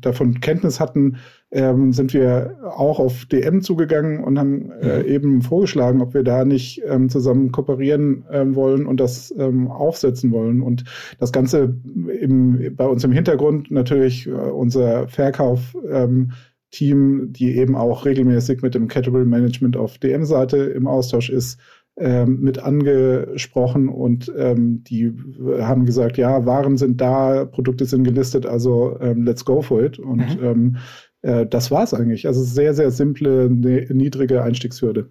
davon 0.00 0.40
Kenntnis 0.40 0.80
hatten, 0.80 1.16
ähm, 1.56 1.94
sind 1.94 2.12
wir 2.12 2.58
auch 2.76 2.98
auf 2.98 3.24
DM 3.24 3.62
zugegangen 3.62 4.22
und 4.22 4.38
haben 4.38 4.70
äh, 4.72 5.02
eben 5.04 5.40
vorgeschlagen, 5.40 6.02
ob 6.02 6.12
wir 6.12 6.22
da 6.22 6.44
nicht 6.44 6.82
ähm, 6.86 7.08
zusammen 7.08 7.50
kooperieren 7.50 8.26
ähm, 8.30 8.54
wollen 8.54 8.84
und 8.86 9.00
das 9.00 9.34
ähm, 9.38 9.68
aufsetzen 9.68 10.32
wollen. 10.32 10.60
Und 10.60 10.84
das 11.18 11.32
Ganze 11.32 11.74
im, 12.20 12.76
bei 12.76 12.86
uns 12.86 13.04
im 13.04 13.12
Hintergrund 13.12 13.70
natürlich 13.70 14.26
äh, 14.26 14.32
unser 14.32 15.08
Verkauf. 15.08 15.74
Ähm, 15.90 16.32
Team, 16.72 17.32
die 17.32 17.56
eben 17.56 17.76
auch 17.76 18.04
regelmäßig 18.04 18.60
mit 18.60 18.74
dem 18.74 18.88
Category 18.88 19.24
Management 19.24 19.76
auf 19.76 19.98
DM-Seite 19.98 20.58
im 20.58 20.88
Austausch 20.88 21.30
ist, 21.30 21.58
ähm, 21.98 22.40
mit 22.42 22.58
angesprochen 22.58 23.88
und 23.88 24.30
ähm, 24.36 24.84
die 24.84 25.14
haben 25.60 25.86
gesagt, 25.86 26.18
ja, 26.18 26.44
Waren 26.44 26.76
sind 26.76 27.00
da, 27.00 27.46
Produkte 27.46 27.86
sind 27.86 28.04
gelistet, 28.04 28.44
also 28.44 28.98
ähm, 29.00 29.22
let's 29.22 29.46
go 29.46 29.62
for 29.62 29.82
it. 29.82 29.98
Und 29.98 30.38
mhm. 30.38 30.44
ähm, 30.44 30.76
äh, 31.26 31.46
das 31.46 31.70
war 31.70 31.82
es 31.82 31.92
eigentlich. 31.92 32.26
Also 32.26 32.42
sehr, 32.42 32.74
sehr 32.74 32.90
simple, 32.90 33.50
ne, 33.50 33.86
niedrige 33.90 34.42
Einstiegshürde. 34.42 35.10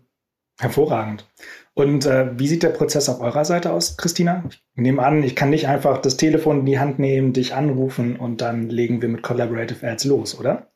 Hervorragend. 0.60 1.27
Und 1.74 2.05
äh, 2.05 2.39
wie 2.39 2.48
sieht 2.48 2.63
der 2.63 2.69
Prozess 2.69 3.10
auf 3.10 3.19
eurer 3.19 3.43
Seite 3.43 3.74
aus, 3.74 3.98
Christina? 3.98 4.45
Ich 4.50 4.63
nehme 4.75 5.03
an, 5.03 5.22
ich 5.24 5.36
kann 5.36 5.50
nicht 5.50 5.67
einfach 5.67 5.98
das 5.98 6.15
Telefon 6.15 6.62
in 6.62 6.65
die 6.65 6.79
Hand 6.79 6.98
nehmen, 6.98 7.34
dich 7.34 7.53
anrufen 7.53 8.15
und 8.15 8.39
dann 8.39 8.69
legen 8.69 9.01
wir 9.01 9.10
mit 9.10 9.22
Collaborative 9.22 9.86
Ads 9.86 10.05
los, 10.05 10.39
oder? 10.39 10.69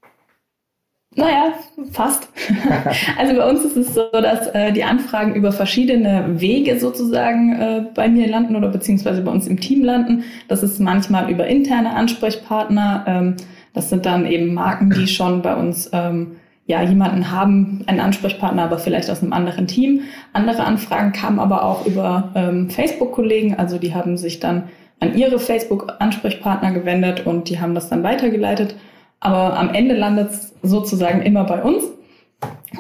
Naja, 1.16 1.54
fast. 1.92 2.28
also 3.18 3.36
bei 3.36 3.50
uns 3.50 3.64
ist 3.64 3.78
es 3.78 3.94
so, 3.96 4.12
dass 4.12 4.48
äh, 4.48 4.74
die 4.74 4.84
Anfragen 4.84 5.34
über 5.34 5.54
verschiedene 5.54 6.40
Wege 6.40 6.78
sozusagen 6.78 7.54
äh, 7.54 7.86
bei 7.96 8.10
mir 8.10 8.28
landen 8.28 8.58
oder 8.58 8.68
beziehungsweise 8.68 9.22
bei 9.22 9.32
uns 9.32 9.48
im 9.48 9.60
Team 9.62 9.86
landen. 9.86 10.26
Das 10.50 10.62
ist 10.62 10.80
manchmal 10.80 11.32
über 11.32 11.48
interne 11.48 11.96
Ansprechpartner. 11.96 13.06
Ähm, 13.08 13.36
Das 13.74 13.90
sind 13.90 14.06
dann 14.06 14.26
eben 14.26 14.54
Marken, 14.54 14.90
die 14.90 15.08
schon 15.08 15.42
bei 15.42 15.56
uns 15.56 15.90
ähm, 15.94 16.38
ja 16.66 16.82
jemanden 16.84 17.32
haben, 17.32 17.84
einen 17.88 18.00
Ansprechpartner, 18.00 18.64
aber 18.64 18.78
vielleicht 18.78 19.10
aus 19.10 19.22
einem 19.22 19.34
anderen 19.34 19.68
Team. 19.68 20.02
Andere 20.34 20.64
Anfragen 20.64 21.14
kamen 21.14 21.40
aber 21.40 21.64
auch 21.64 21.86
über 21.86 22.32
ähm, 22.36 22.70
Facebook-Kollegen, 22.70 23.56
also 23.56 23.78
die 23.78 23.96
haben 23.96 24.18
sich 24.18 24.40
dann 24.40 24.64
an 25.00 25.18
ihre 25.18 25.40
Facebook-Ansprechpartner 25.40 26.72
gewendet 26.72 27.26
und 27.26 27.50
die 27.50 27.60
haben 27.60 27.74
das 27.74 27.90
dann 27.90 28.04
weitergeleitet. 28.04 28.76
Aber 29.20 29.58
am 29.58 29.74
Ende 29.74 29.96
landet 29.96 30.30
es 30.30 30.54
sozusagen 30.62 31.22
immer 31.22 31.44
bei 31.44 31.62
uns. 31.64 31.84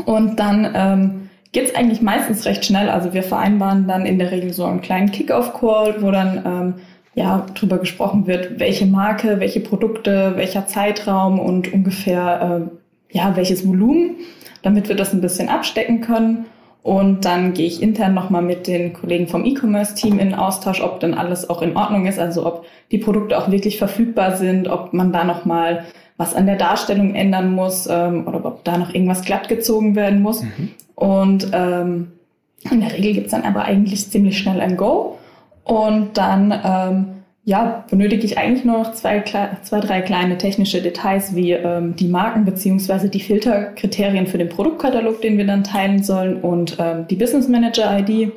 Und 0.05 0.39
dann 0.39 0.71
ähm, 0.73 1.29
geht 1.51 1.75
eigentlich 1.75 2.01
meistens 2.01 2.45
recht 2.45 2.65
schnell. 2.65 2.89
Also 2.89 3.13
wir 3.13 3.23
vereinbaren 3.23 3.87
dann 3.87 4.05
in 4.05 4.19
der 4.19 4.31
Regel 4.31 4.53
so 4.53 4.65
einen 4.65 4.81
kleinen 4.81 5.11
Kick-Off-Call, 5.11 6.01
wo 6.01 6.11
dann 6.11 6.43
ähm, 6.45 6.73
ja 7.15 7.45
drüber 7.55 7.77
gesprochen 7.77 8.27
wird, 8.27 8.59
welche 8.59 8.85
Marke, 8.85 9.39
welche 9.39 9.59
Produkte, 9.59 10.33
welcher 10.35 10.67
Zeitraum 10.67 11.39
und 11.39 11.73
ungefähr 11.73 12.69
äh, 12.69 13.15
ja 13.17 13.35
welches 13.35 13.67
Volumen, 13.67 14.15
damit 14.61 14.89
wir 14.89 14.95
das 14.95 15.13
ein 15.13 15.21
bisschen 15.21 15.49
abstecken 15.49 16.01
können. 16.01 16.45
Und 16.81 17.25
dann 17.25 17.53
gehe 17.53 17.67
ich 17.67 17.83
intern 17.83 18.13
nochmal 18.13 18.41
mit 18.41 18.65
den 18.65 18.93
Kollegen 18.93 19.27
vom 19.27 19.45
E-Commerce-Team 19.45 20.17
in 20.17 20.33
Austausch, 20.33 20.81
ob 20.81 21.01
denn 21.01 21.13
alles 21.13 21.49
auch 21.49 21.61
in 21.61 21.75
Ordnung 21.75 22.05
ist, 22.05 22.19
also 22.19 22.45
ob 22.45 22.65
die 22.91 22.97
Produkte 22.99 23.37
auch 23.37 23.51
wirklich 23.51 23.77
verfügbar 23.77 24.37
sind, 24.37 24.69
ob 24.69 24.93
man 24.93 25.11
da 25.11 25.25
nochmal 25.25 25.85
was 26.15 26.33
an 26.33 26.45
der 26.45 26.55
Darstellung 26.55 27.15
ändern 27.15 27.53
muss 27.53 27.87
ähm, 27.89 28.27
oder 28.27 28.43
ob 28.45 28.63
da 28.63 28.77
noch 28.77 28.93
irgendwas 28.93 29.23
glatt 29.23 29.49
gezogen 29.49 29.95
werden 29.95 30.21
muss. 30.21 30.41
Mhm. 30.41 30.69
Und 30.95 31.51
ähm, 31.53 32.11
in 32.71 32.81
der 32.81 32.93
Regel 32.93 33.13
gibt's 33.13 33.31
dann 33.31 33.43
aber 33.43 33.63
eigentlich 33.63 34.09
ziemlich 34.09 34.37
schnell 34.37 34.59
ein 34.59 34.75
Go. 34.75 35.18
Und 35.69 36.17
dann 36.17 36.51
ähm, 36.63 37.05
ja, 37.43 37.85
benötige 37.91 38.25
ich 38.25 38.39
eigentlich 38.39 38.65
nur 38.65 38.79
noch 38.79 38.93
zwei, 38.93 39.21
zwei 39.61 39.79
drei 39.79 40.01
kleine 40.01 40.39
technische 40.39 40.81
Details 40.81 41.35
wie 41.35 41.51
ähm, 41.51 41.95
die 41.95 42.07
Marken 42.07 42.43
beziehungsweise 42.43 43.07
die 43.07 43.19
Filterkriterien 43.19 44.25
für 44.25 44.39
den 44.39 44.49
Produktkatalog, 44.49 45.21
den 45.21 45.37
wir 45.37 45.45
dann 45.45 45.63
teilen 45.63 46.01
sollen 46.01 46.41
und 46.41 46.77
ähm, 46.79 47.05
die 47.07 47.15
Business 47.15 47.47
Manager 47.47 47.99
ID. 47.99 48.31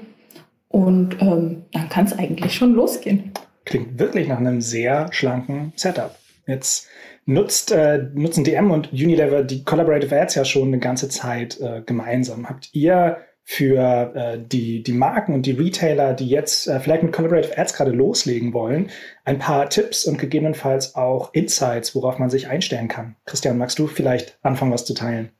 Und 0.69 1.23
ähm, 1.23 1.63
dann 1.73 1.89
kann 1.89 2.05
es 2.05 2.19
eigentlich 2.19 2.55
schon 2.55 2.75
losgehen. 2.75 3.33
Klingt 3.65 3.99
wirklich 3.99 4.29
nach 4.29 4.39
einem 4.39 4.61
sehr 4.61 5.09
schlanken 5.11 5.73
Setup. 5.75 6.15
Jetzt 6.47 6.87
nutzt, 7.25 7.73
äh, 7.73 8.09
nutzen 8.13 8.45
DM 8.45 8.71
und 8.71 8.93
Unilever 8.93 9.43
die 9.43 9.65
Collaborative 9.65 10.21
Ads 10.21 10.35
ja 10.35 10.45
schon 10.45 10.69
eine 10.69 10.81
ganze 10.81 11.09
Zeit 11.09 11.59
äh, 11.61 11.81
gemeinsam. 11.81 12.47
Habt 12.47 12.69
ihr 12.75 13.17
für 13.45 14.13
äh, 14.15 14.39
die, 14.41 14.83
die 14.83 14.93
Marken 14.93 15.35
und 15.35 15.47
die 15.47 15.53
Retailer, 15.53 16.15
die 16.15 16.29
jetzt 16.29 16.69
äh, 16.69 16.79
vielleicht 16.81 17.03
mit 17.03 17.13
Collaborative 17.13 17.59
Ads 17.59 17.75
gerade 17.75 17.91
loslegen 17.91 18.53
wollen, 18.53 18.91
ein 19.25 19.39
paar 19.39 19.69
Tipps 19.69 20.05
und 20.05 20.19
gegebenenfalls 20.19 20.95
auch 20.95 21.35
Insights, 21.35 21.95
worauf 21.95 22.19
man 22.19 22.31
sich 22.31 22.49
einstellen 22.49 22.89
kann? 22.89 23.17
Christian, 23.25 23.59
magst 23.59 23.79
du 23.79 23.87
vielleicht 23.89 24.39
anfangen, 24.43 24.73
was 24.73 24.85
zu 24.85 24.95
teilen? 24.95 25.31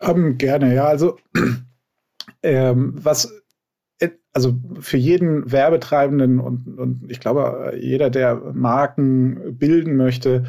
Ähm, 0.00 0.38
gerne, 0.38 0.74
ja. 0.74 0.86
Also 0.86 1.18
ähm, 2.42 2.94
was 2.96 3.32
also 4.36 4.54
für 4.80 4.98
jeden 4.98 5.50
Werbetreibenden 5.50 6.40
und, 6.40 6.78
und 6.78 7.10
ich 7.10 7.20
glaube, 7.20 7.72
jeder, 7.80 8.10
der 8.10 8.36
Marken 8.52 9.56
bilden 9.56 9.96
möchte, 9.96 10.44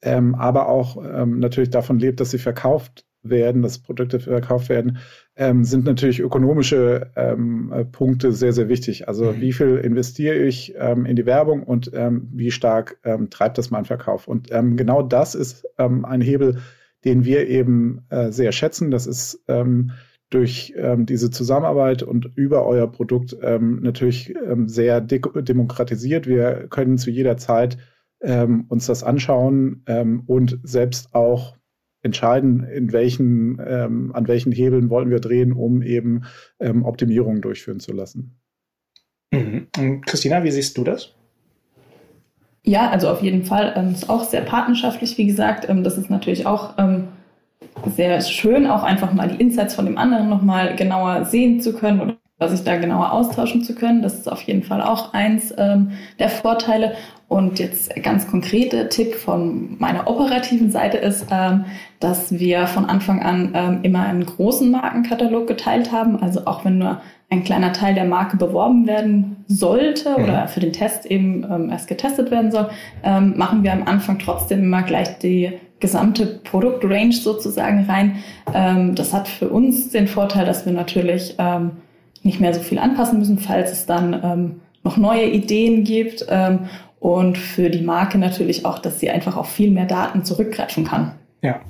ähm, 0.00 0.36
aber 0.36 0.68
auch 0.68 0.96
ähm, 0.96 1.40
natürlich 1.40 1.70
davon 1.70 1.98
lebt, 1.98 2.20
dass 2.20 2.30
sie 2.30 2.38
verkauft 2.38 3.04
werden, 3.22 3.62
dass 3.62 3.78
Produkte 3.78 4.20
verkauft 4.20 4.68
werden, 4.68 4.98
ähm, 5.36 5.64
sind 5.64 5.84
natürlich 5.84 6.20
ökonomische 6.20 7.10
ähm, 7.16 7.72
äh, 7.72 7.84
Punkte 7.84 8.32
sehr, 8.32 8.52
sehr 8.52 8.68
wichtig. 8.68 9.08
Also 9.08 9.32
mhm. 9.32 9.40
wie 9.40 9.52
viel 9.52 9.76
investiere 9.78 10.36
ich 10.36 10.74
ähm, 10.76 11.06
in 11.06 11.16
die 11.16 11.26
Werbung 11.26 11.62
und 11.62 11.90
ähm, 11.94 12.28
wie 12.32 12.50
stark 12.50 12.98
ähm, 13.04 13.30
treibt 13.30 13.58
das 13.58 13.70
meinen 13.70 13.84
Verkauf? 13.84 14.28
Und 14.28 14.48
ähm, 14.50 14.76
genau 14.76 15.02
das 15.02 15.34
ist 15.34 15.66
ein 15.76 16.20
Hebel, 16.20 16.58
den 17.04 17.24
wir 17.24 17.48
eben 17.48 18.04
äh, 18.10 18.30
sehr 18.30 18.52
schätzen. 18.52 18.90
Das 18.90 19.06
ist 19.06 19.44
durch 20.30 20.74
diese 20.96 21.30
Zusammenarbeit 21.30 22.02
und 22.02 22.30
über 22.36 22.64
euer 22.64 22.90
Produkt 22.90 23.36
natürlich 23.42 24.34
sehr 24.66 25.00
de 25.00 25.20
demokratisiert. 25.42 26.26
Wir 26.26 26.68
können 26.70 26.96
zu 26.96 27.10
jeder 27.10 27.36
Zeit 27.36 27.76
uns 28.20 28.86
das 28.86 29.02
anschauen 29.02 29.82
und 30.26 30.58
selbst 30.62 31.14
auch 31.14 31.56
entscheiden, 32.02 32.64
in 32.64 32.92
welchen, 32.92 33.60
ähm, 33.64 34.12
an 34.14 34.28
welchen 34.28 34.52
Hebeln 34.52 34.90
wollen 34.90 35.10
wir 35.10 35.20
drehen, 35.20 35.52
um 35.52 35.82
eben 35.82 36.22
Optimierungen 36.58 37.40
durchführen 37.40 37.80
zu 37.80 37.92
lassen. 37.92 38.38
Mhm. 39.32 40.02
Christina, 40.02 40.44
wie 40.44 40.50
siehst 40.50 40.76
du 40.76 40.84
das? 40.84 41.14
Ja, 42.64 42.90
also 42.90 43.08
auf 43.08 43.22
jeden 43.22 43.44
Fall. 43.44 43.72
Ähm, 43.76 43.92
ist 43.92 44.08
auch 44.08 44.24
sehr 44.24 44.42
partnerschaftlich, 44.42 45.18
wie 45.18 45.26
gesagt. 45.26 45.68
Ähm, 45.68 45.82
das 45.82 45.98
ist 45.98 46.10
natürlich 46.10 46.46
auch 46.46 46.74
ähm, 46.78 47.08
sehr 47.94 48.20
schön, 48.20 48.66
auch 48.66 48.84
einfach 48.84 49.12
mal 49.12 49.28
die 49.28 49.40
Insights 49.40 49.74
von 49.74 49.86
dem 49.86 49.98
anderen 49.98 50.28
nochmal 50.28 50.76
genauer 50.76 51.24
sehen 51.24 51.60
zu 51.60 51.72
können 51.72 52.00
oder 52.00 52.16
sich 52.48 52.64
da 52.64 52.76
genauer 52.76 53.12
austauschen 53.12 53.62
zu 53.62 53.74
können. 53.74 54.02
Das 54.02 54.14
ist 54.14 54.30
auf 54.30 54.42
jeden 54.42 54.62
Fall 54.62 54.82
auch 54.82 55.12
eins 55.12 55.54
ähm, 55.56 55.92
der 56.18 56.28
Vorteile. 56.28 56.94
Und 57.28 57.58
jetzt 57.58 57.94
ganz 58.02 58.26
konkrete 58.26 58.90
Tipp 58.90 59.14
von 59.14 59.78
meiner 59.78 60.06
operativen 60.06 60.70
Seite 60.70 60.98
ist, 60.98 61.26
ähm, 61.30 61.64
dass 61.98 62.38
wir 62.38 62.66
von 62.66 62.84
Anfang 62.84 63.22
an 63.22 63.52
ähm, 63.54 63.78
immer 63.82 64.04
einen 64.04 64.26
großen 64.26 64.70
Markenkatalog 64.70 65.46
geteilt 65.46 65.92
haben. 65.92 66.22
Also 66.22 66.46
auch 66.46 66.64
wenn 66.66 66.76
nur 66.76 67.00
ein 67.30 67.44
kleiner 67.44 67.72
Teil 67.72 67.94
der 67.94 68.04
Marke 68.04 68.36
beworben 68.36 68.86
werden 68.86 69.44
sollte 69.46 70.10
mhm. 70.10 70.24
oder 70.24 70.48
für 70.48 70.60
den 70.60 70.74
Test 70.74 71.06
eben 71.06 71.46
ähm, 71.50 71.70
erst 71.70 71.88
getestet 71.88 72.30
werden 72.30 72.52
soll, 72.52 72.68
ähm, 73.02 73.34
machen 73.38 73.62
wir 73.62 73.72
am 73.72 73.84
Anfang 73.84 74.18
trotzdem 74.18 74.62
immer 74.62 74.82
gleich 74.82 75.18
die 75.18 75.52
gesamte 75.80 76.26
Produktrange 76.26 77.12
sozusagen 77.12 77.84
rein. 77.84 78.22
Ähm, 78.54 78.94
das 78.94 79.12
hat 79.12 79.28
für 79.28 79.48
uns 79.48 79.90
den 79.90 80.06
Vorteil, 80.06 80.46
dass 80.46 80.64
wir 80.64 80.72
natürlich 80.72 81.34
ähm, 81.38 81.72
nicht 82.22 82.40
mehr 82.40 82.54
so 82.54 82.60
viel 82.60 82.78
anpassen 82.78 83.18
müssen, 83.18 83.38
falls 83.38 83.72
es 83.72 83.86
dann 83.86 84.20
ähm, 84.22 84.60
noch 84.84 84.96
neue 84.96 85.26
Ideen 85.26 85.84
gibt. 85.84 86.26
Ähm, 86.28 86.68
und 87.00 87.36
für 87.36 87.68
die 87.68 87.82
Marke 87.82 88.18
natürlich 88.18 88.64
auch, 88.64 88.78
dass 88.78 89.00
sie 89.00 89.10
einfach 89.10 89.36
auf 89.36 89.48
viel 89.48 89.70
mehr 89.70 89.86
Daten 89.86 90.24
zurückgreifen 90.24 90.84
kann. 90.84 91.14
Ja. 91.42 91.60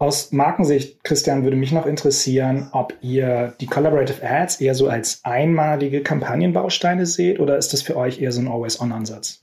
Aus 0.00 0.30
Markensicht, 0.30 1.02
Christian, 1.02 1.42
würde 1.42 1.56
mich 1.56 1.72
noch 1.72 1.84
interessieren, 1.84 2.68
ob 2.70 2.94
ihr 3.00 3.54
die 3.60 3.66
Collaborative 3.66 4.22
Ads 4.24 4.60
eher 4.60 4.76
so 4.76 4.88
als 4.88 5.24
einmalige 5.24 6.04
Kampagnenbausteine 6.04 7.04
seht 7.04 7.40
oder 7.40 7.58
ist 7.58 7.72
das 7.72 7.82
für 7.82 7.96
euch 7.96 8.20
eher 8.20 8.30
so 8.30 8.40
ein 8.40 8.46
Always-On-Ansatz? 8.46 9.42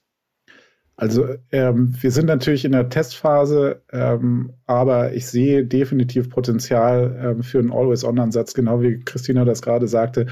Also 0.97 1.27
ähm, 1.51 1.93
wir 1.99 2.11
sind 2.11 2.27
natürlich 2.27 2.63
in 2.63 2.71
der 2.71 2.87
Testphase, 2.87 3.81
ähm, 3.91 4.53
aber 4.65 5.13
ich 5.13 5.27
sehe 5.27 5.65
definitiv 5.65 6.29
Potenzial 6.29 7.19
ähm, 7.21 7.43
für 7.43 7.59
einen 7.59 7.71
Always-On-Ansatz, 7.71 8.53
genau 8.53 8.81
wie 8.81 9.01
Christina 9.01 9.43
das 9.43 9.61
gerade 9.61 9.89
sagte. 9.89 10.27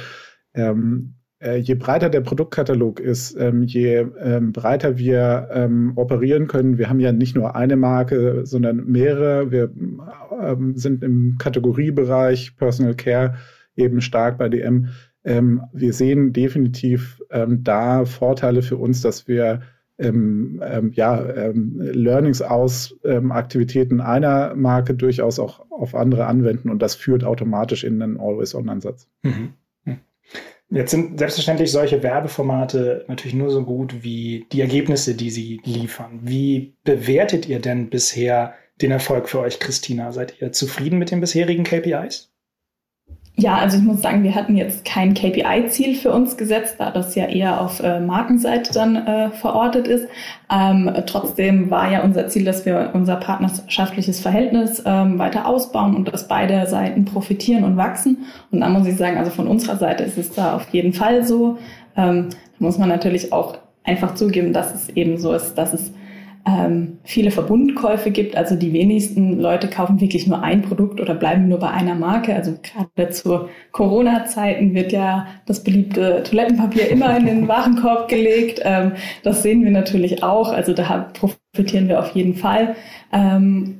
Ähm, 0.54 1.16
äh, 1.40 1.58
je 1.58 1.76
breiter 1.76 2.10
der 2.10 2.22
Produktkatalog 2.22 3.02
ist, 3.02 3.36
ähm, 3.38 3.64
je 3.64 4.06
ähm, 4.22 4.54
breiter 4.54 4.98
wir 4.98 5.94
operieren 5.96 6.48
können. 6.48 6.78
Wir 6.78 6.90
haben 6.90 7.02
ja 7.02 7.12
nicht 7.12 7.36
nur 7.36 7.56
eine 7.58 7.76
Marke, 7.76 8.46
sondern 8.46 8.86
mehrere. 8.86 9.52
Wir 9.52 9.70
sind 10.76 11.04
im 11.04 11.38
Kategoriebereich 11.38 12.56
Personal 12.56 12.96
Care 12.96 13.36
eben 13.76 14.02
stark 14.02 14.38
bei 14.38 14.50
DM. 14.50 14.90
wir 15.24 15.94
sehen 15.94 16.34
definitiv 16.34 17.22
da 17.30 18.06
Vorteile 18.06 18.62
für 18.62 18.78
uns, 18.78 19.02
dass 19.02 19.28
wir 19.28 19.62
ähm, 20.00 20.62
ähm, 20.66 20.92
ja, 20.94 21.24
ähm, 21.24 21.80
Learnings 21.80 22.42
aus 22.42 22.96
ähm, 23.04 23.32
Aktivitäten 23.32 24.02
einer 24.02 24.56
Marke 24.56 24.96
durchaus 24.96 25.40
auch 25.40 25.70
auf 25.70 25.96
andere 25.96 26.26
anwenden 26.26 26.70
und 26.70 26.82
das 26.82 26.96
führt 26.96 27.24
automatisch 27.24 27.84
in 27.84 28.02
einen 28.02 28.20
Always-On-Ansatz. 28.20 29.08
Mhm. 29.22 29.54
mhm. 29.86 30.00
Jetzt 30.70 30.92
sind 30.92 31.20
selbstverständlich 31.20 31.72
solche 31.72 32.02
Werbeformate 32.02 33.06
natürlich 33.08 33.36
nur 33.36 33.52
so 33.52 33.64
gut 33.64 34.04
wie 34.04 34.48
die 34.52 34.62
Ergebnisse, 34.62 35.14
die 35.14 35.30
sie 35.30 35.62
liefern. 35.64 36.22
Wie 36.24 36.76
bewertet 36.84 37.48
ihr 37.48 37.60
denn 37.60 37.90
bisher 37.90 38.56
den 38.82 38.90
Erfolg 38.90 39.30
für 39.30 39.40
euch, 39.40 39.60
Christina? 39.60 40.12
Seid 40.12 40.42
ihr 40.42 40.52
zufrieden 40.52 40.98
mit 40.98 41.12
den 41.12 41.20
bisherigen 41.20 41.64
KPIs? 41.64 42.33
Ja, 43.36 43.56
also 43.56 43.78
ich 43.78 43.84
muss 43.84 44.02
sagen, 44.02 44.24
wir 44.24 44.36
hatten 44.36 44.56
jetzt 44.56 44.86
kein 44.86 45.16
KPI-Ziel 45.16 45.96
für 45.96 46.12
uns 46.12 46.38
gesetzt, 46.38 46.76
da 46.78 46.92
das 46.92 47.16
ja 47.16 47.26
eher 47.26 47.62
auf 47.62 47.80
äh, 47.80 48.00
Markenseite 48.00 48.72
dann 48.72 48.96
äh, 48.96 49.32
verortet 49.32 49.88
ist. 49.88 50.08
Ähm, 50.52 50.92
trotzdem 51.08 51.72
war 51.72 51.92
ja 51.92 52.04
unser 52.04 52.28
Ziel, 52.28 52.46
dass 52.46 52.64
wir 52.68 52.92
unser 52.94 53.16
partnerschaftliches 53.16 54.20
Verhältnis 54.20 54.84
ähm, 54.86 55.18
weiter 55.18 55.48
ausbauen 55.48 55.96
und 55.96 56.14
dass 56.14 56.28
beide 56.28 56.68
Seiten 56.68 57.06
profitieren 57.06 57.64
und 57.64 57.76
wachsen. 57.76 58.26
Und 58.52 58.62
da 58.62 58.70
muss 58.70 58.86
ich 58.86 58.98
sagen, 58.98 59.18
also 59.18 59.32
von 59.32 59.48
unserer 59.48 59.78
Seite 59.78 60.04
ist 60.04 60.20
es 60.20 60.32
da 60.32 60.56
auf 60.56 60.70
jeden 60.70 60.94
Fall 60.94 61.26
so. 61.26 61.58
Ähm, 61.98 62.30
muss 62.60 62.78
man 62.78 62.90
natürlich 62.90 63.34
auch 63.34 63.58
einfach 63.84 64.14
zugeben, 64.14 64.54
dass 64.54 64.76
es 64.76 64.90
eben 64.90 65.18
so 65.18 65.34
ist, 65.34 65.56
dass 65.56 65.74
es 65.74 65.92
ähm, 66.46 66.98
viele 67.04 67.32
Verbundkäufe 67.32 68.12
gibt. 68.12 68.36
Also 68.36 68.56
die 68.56 68.74
wenigsten 68.74 69.40
Leute 69.40 69.68
kaufen 69.70 70.02
wirklich 70.02 70.28
nur 70.28 70.44
ein 70.44 70.62
Produkt 70.62 71.00
oder 71.00 71.16
bleiben 71.16 71.48
nur 71.48 71.60
bei 71.60 71.70
einer 71.70 71.96
Marke. 71.96 72.36
Also 72.36 72.56
gerade 72.62 73.12
zu 73.12 73.48
Corona-Zeiten 73.72 74.74
wird 74.74 74.92
ja 74.92 75.28
das 75.46 75.64
beliebte 75.64 76.24
Toilettenpapier 76.24 76.90
immer 76.90 77.16
in 77.16 77.26
den 77.26 77.48
Warenkorb 77.48 78.10
gelegt. 78.10 78.60
Ähm, 78.64 78.94
das 79.24 79.44
sehen 79.44 79.64
wir 79.64 79.72
natürlich 79.72 80.24
auch. 80.24 80.52
Also 80.52 80.74
da 80.74 81.12
profitieren 81.14 81.88
wir 81.88 82.00
auf 82.00 82.10
jeden 82.12 82.36
Fall. 82.36 82.76
Ähm, 83.14 83.80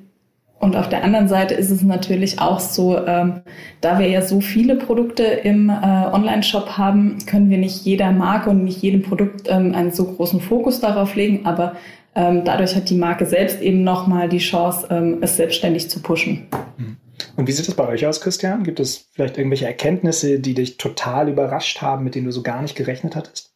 und 0.64 0.78
auf 0.78 0.88
der 0.88 1.04
anderen 1.04 1.28
Seite 1.28 1.56
ist 1.56 1.70
es 1.70 1.82
natürlich 1.82 2.40
auch 2.40 2.62
so, 2.62 2.98
ähm, 3.06 3.42
da 3.82 4.00
wir 4.00 4.08
ja 4.08 4.22
so 4.22 4.40
viele 4.40 4.78
Produkte 4.78 5.24
im 5.24 5.70
äh, 5.70 5.74
Online-Shop 5.74 6.78
haben, 6.78 7.18
können 7.26 7.50
wir 7.50 7.58
nicht 7.58 7.84
jeder 7.84 8.14
Marke 8.14 8.50
und 8.50 8.64
nicht 8.64 8.82
jedem 8.82 9.02
Produkt 9.02 9.50
ähm, 9.50 9.76
einen 9.76 9.92
so 9.92 10.06
großen 10.06 10.40
Fokus 10.40 10.80
darauf 10.80 11.16
legen. 11.16 11.46
Aber 11.46 11.74
dadurch 12.16 12.76
hat 12.76 12.90
die 12.90 12.98
Marke 12.98 13.26
selbst 13.26 13.62
eben 13.62 13.84
nochmal 13.84 14.30
die 14.30 14.40
Chance, 14.40 14.88
ähm, 14.90 15.18
es 15.22 15.38
selbstständig 15.38 15.90
zu 15.90 16.02
pushen. 16.02 16.48
Mhm. 16.78 16.98
Und 17.36 17.48
wie 17.48 17.52
sieht 17.52 17.68
es 17.68 17.76
bei 17.76 17.88
euch 17.88 18.06
aus, 18.06 18.22
Christian? 18.22 18.64
Gibt 18.64 18.80
es 18.80 19.10
vielleicht 19.12 19.38
irgendwelche 19.38 19.66
Erkenntnisse, 19.66 20.40
die 20.40 20.54
dich 20.54 20.78
total 20.78 21.30
überrascht 21.30 21.82
haben, 21.82 22.04
mit 22.04 22.16
denen 22.16 22.26
du 22.26 22.32
so 22.32 22.44
gar 22.44 22.62
nicht 22.62 22.76
gerechnet 22.76 23.16
hattest? 23.16 23.54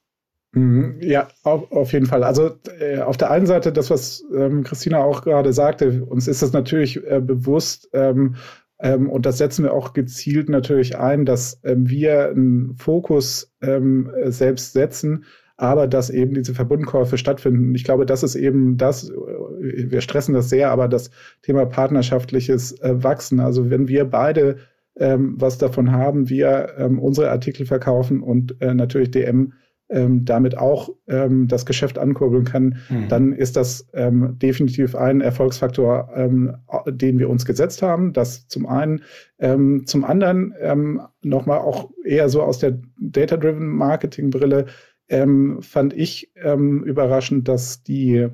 Mhm, 0.53 0.97
ja, 1.01 1.27
auf, 1.43 1.71
auf, 1.71 1.93
jeden 1.93 2.05
Fall. 2.05 2.23
Also 2.23 2.51
äh, 2.79 2.99
auf 2.99 3.17
der 3.17 3.31
einen 3.31 3.45
Seite, 3.45 3.71
das, 3.71 3.89
was 3.89 4.23
ähm, 4.35 4.63
Christina 4.63 5.03
auch 5.03 5.21
gerade 5.21 5.53
sagte, 5.53 6.05
uns 6.05 6.27
ist 6.27 6.41
das 6.41 6.53
natürlich 6.53 6.97
äh, 7.05 7.19
bewusst 7.19 7.89
ähm, 7.93 8.35
ähm, 8.79 9.09
und 9.09 9.25
das 9.25 9.37
setzen 9.37 9.63
wir 9.63 9.73
auch 9.73 9.93
gezielt 9.93 10.49
natürlich 10.49 10.97
ein, 10.97 11.25
dass 11.25 11.59
ähm, 11.63 11.89
wir 11.89 12.29
einen 12.29 12.75
Fokus 12.75 13.53
ähm, 13.61 14.11
selbst 14.25 14.73
setzen, 14.73 15.25
aber 15.57 15.87
dass 15.87 16.09
eben 16.09 16.33
diese 16.33 16.53
Verbundkäufe 16.53 17.17
stattfinden. 17.17 17.75
Ich 17.75 17.83
glaube, 17.83 18.05
das 18.05 18.23
ist 18.23 18.35
eben 18.35 18.77
das, 18.77 19.09
äh, 19.09 19.91
wir 19.91 20.01
stressen 20.01 20.33
das 20.33 20.49
sehr, 20.49 20.71
aber 20.71 20.87
das 20.87 21.11
Thema 21.41 21.65
partnerschaftliches 21.65 22.79
äh, 22.81 23.03
Wachsen. 23.03 23.39
Also 23.39 23.69
wenn 23.69 23.87
wir 23.87 24.05
beide 24.05 24.57
ähm, 24.99 25.35
was 25.37 25.59
davon 25.59 25.91
haben, 25.91 26.27
wir 26.27 26.89
unsere 26.99 27.29
Artikel 27.29 27.67
verkaufen 27.67 28.23
und 28.23 28.59
äh, 28.61 28.73
natürlich 28.73 29.11
DM 29.11 29.53
ähm, 29.89 30.25
damit 30.25 30.57
auch 30.57 30.89
ähm, 31.07 31.47
das 31.47 31.65
Geschäft 31.65 31.97
ankurbeln 31.97 32.43
kann, 32.43 32.77
mhm. 32.89 33.07
dann 33.07 33.33
ist 33.33 33.55
das 33.55 33.87
ähm, 33.93 34.37
definitiv 34.37 34.95
ein 34.95 35.21
Erfolgsfaktor, 35.21 36.09
ähm, 36.13 36.55
den 36.87 37.19
wir 37.19 37.29
uns 37.29 37.45
gesetzt 37.45 37.81
haben. 37.81 38.13
Das 38.13 38.47
zum 38.47 38.65
einen. 38.65 39.01
Ähm, 39.39 39.85
zum 39.85 40.03
anderen 40.03 40.53
ähm, 40.59 41.01
nochmal 41.21 41.59
auch 41.59 41.89
eher 42.03 42.27
so 42.27 42.41
aus 42.41 42.59
der 42.59 42.79
Data-Driven 42.99 43.67
Marketing-Brille 43.67 44.65
ähm, 45.09 45.61
fand 45.61 45.93
ich 45.93 46.31
ähm, 46.35 46.83
überraschend, 46.83 47.47
dass 47.47 47.83
die 47.83 48.27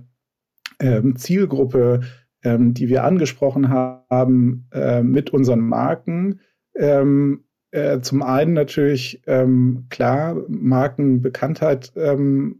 ähm, 0.79 1.15
Zielgruppe, 1.15 2.01
ähm, 2.43 2.73
die 2.73 2.89
wir 2.89 3.03
angesprochen 3.03 3.69
haben, 3.69 4.67
äh, 4.71 5.01
mit 5.03 5.31
unseren 5.31 5.61
Marken, 5.61 6.39
ähm, 6.75 7.43
äh, 7.71 8.01
zum 8.01 8.21
einen 8.21 8.53
natürlich 8.53 9.23
ähm, 9.25 9.87
klar 9.89 10.37
Markenbekanntheit 10.47 11.91
äh, 11.95 12.15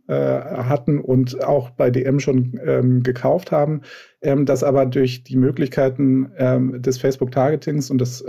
hatten 0.07 0.99
und 0.99 1.43
auch 1.43 1.69
bei 1.69 1.91
DM 1.91 2.19
schon 2.19 3.03
gekauft 3.03 3.51
haben, 3.51 3.81
ähm, 4.23 4.47
das 4.47 4.63
aber 4.63 4.87
durch 4.87 5.23
die 5.23 5.37
Möglichkeiten 5.37 6.31
des 6.81 6.97
Facebook-Targetings 6.97 7.91
und 7.91 8.01
des 8.01 8.25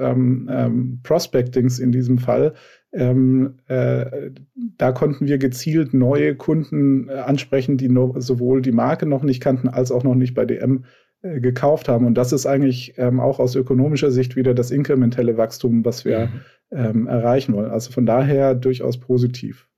Prospectings 1.05 1.79
in 1.79 1.91
diesem 1.91 2.19
Fall 2.19 2.53
ähm, 2.95 3.59
äh, 3.67 4.31
da 4.79 4.93
konnten 4.93 5.27
wir 5.27 5.39
gezielt 5.39 5.95
neue 5.95 6.35
Kunden 6.37 7.09
äh, 7.09 7.15
ansprechen, 7.15 7.77
die 7.77 7.89
no 7.89 8.15
sowohl 8.19 8.63
die 8.63 8.73
Marke 8.73 9.07
noch 9.07 9.23
nicht 9.23 9.41
kannten, 9.41 9.69
als 9.69 9.91
auch 9.91 10.05
noch 10.05 10.15
nicht 10.15 10.35
bei 10.35 10.45
DM 10.45 10.85
äh, 11.23 11.41
gekauft 11.41 11.89
haben. 11.89 12.07
Und 12.07 12.15
das 12.15 12.33
ist 12.33 12.47
eigentlich 12.47 12.95
ähm, 12.97 13.21
auch 13.21 13.41
aus 13.41 13.55
ökonomischer 13.57 14.11
Sicht 14.11 14.37
wieder 14.37 14.55
das 14.55 14.71
inkrementelle 14.71 15.37
Wachstum, 15.37 15.85
was 15.85 16.05
wir 16.05 16.27
mhm 16.27 16.41
ähm, 16.75 17.07
erreichen 17.07 17.55
wollen. 17.55 17.71
Also 17.71 17.93
von 17.93 18.07
daher 18.07 18.55
durchaus 18.55 18.99
positiv. 18.99 19.69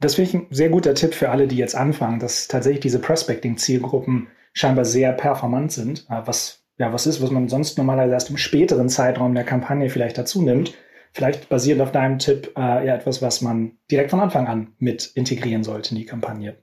Das 0.00 0.14
finde 0.14 0.30
ich 0.30 0.34
ein 0.34 0.46
sehr 0.50 0.70
guter 0.70 0.94
Tipp 0.94 1.14
für 1.14 1.30
alle, 1.30 1.46
die 1.46 1.56
jetzt 1.56 1.74
anfangen, 1.74 2.20
dass 2.20 2.48
tatsächlich 2.48 2.80
diese 2.80 3.00
Prospecting-Zielgruppen 3.00 4.28
scheinbar 4.54 4.84
sehr 4.84 5.12
performant 5.12 5.72
sind, 5.72 6.06
äh, 6.08 6.22
was 6.24 6.64
ja 6.78 6.92
was 6.92 7.06
ist, 7.06 7.20
was 7.20 7.30
man 7.30 7.48
sonst 7.48 7.76
normalerweise 7.76 8.14
erst 8.14 8.30
im 8.30 8.36
späteren 8.36 8.88
Zeitraum 8.88 9.34
der 9.34 9.44
Kampagne 9.44 9.90
vielleicht 9.90 10.16
dazu 10.16 10.42
nimmt. 10.42 10.74
Vielleicht 11.18 11.48
basierend 11.48 11.82
auf 11.82 11.90
deinem 11.90 12.20
Tipp 12.20 12.52
äh, 12.56 12.86
ja 12.86 12.94
etwas, 12.94 13.20
was 13.20 13.40
man 13.40 13.72
direkt 13.90 14.10
von 14.10 14.20
Anfang 14.20 14.46
an 14.46 14.74
mit 14.78 15.10
integrieren 15.16 15.64
sollte 15.64 15.90
in 15.90 15.96
die 15.96 16.06
Kampagne. 16.06 16.58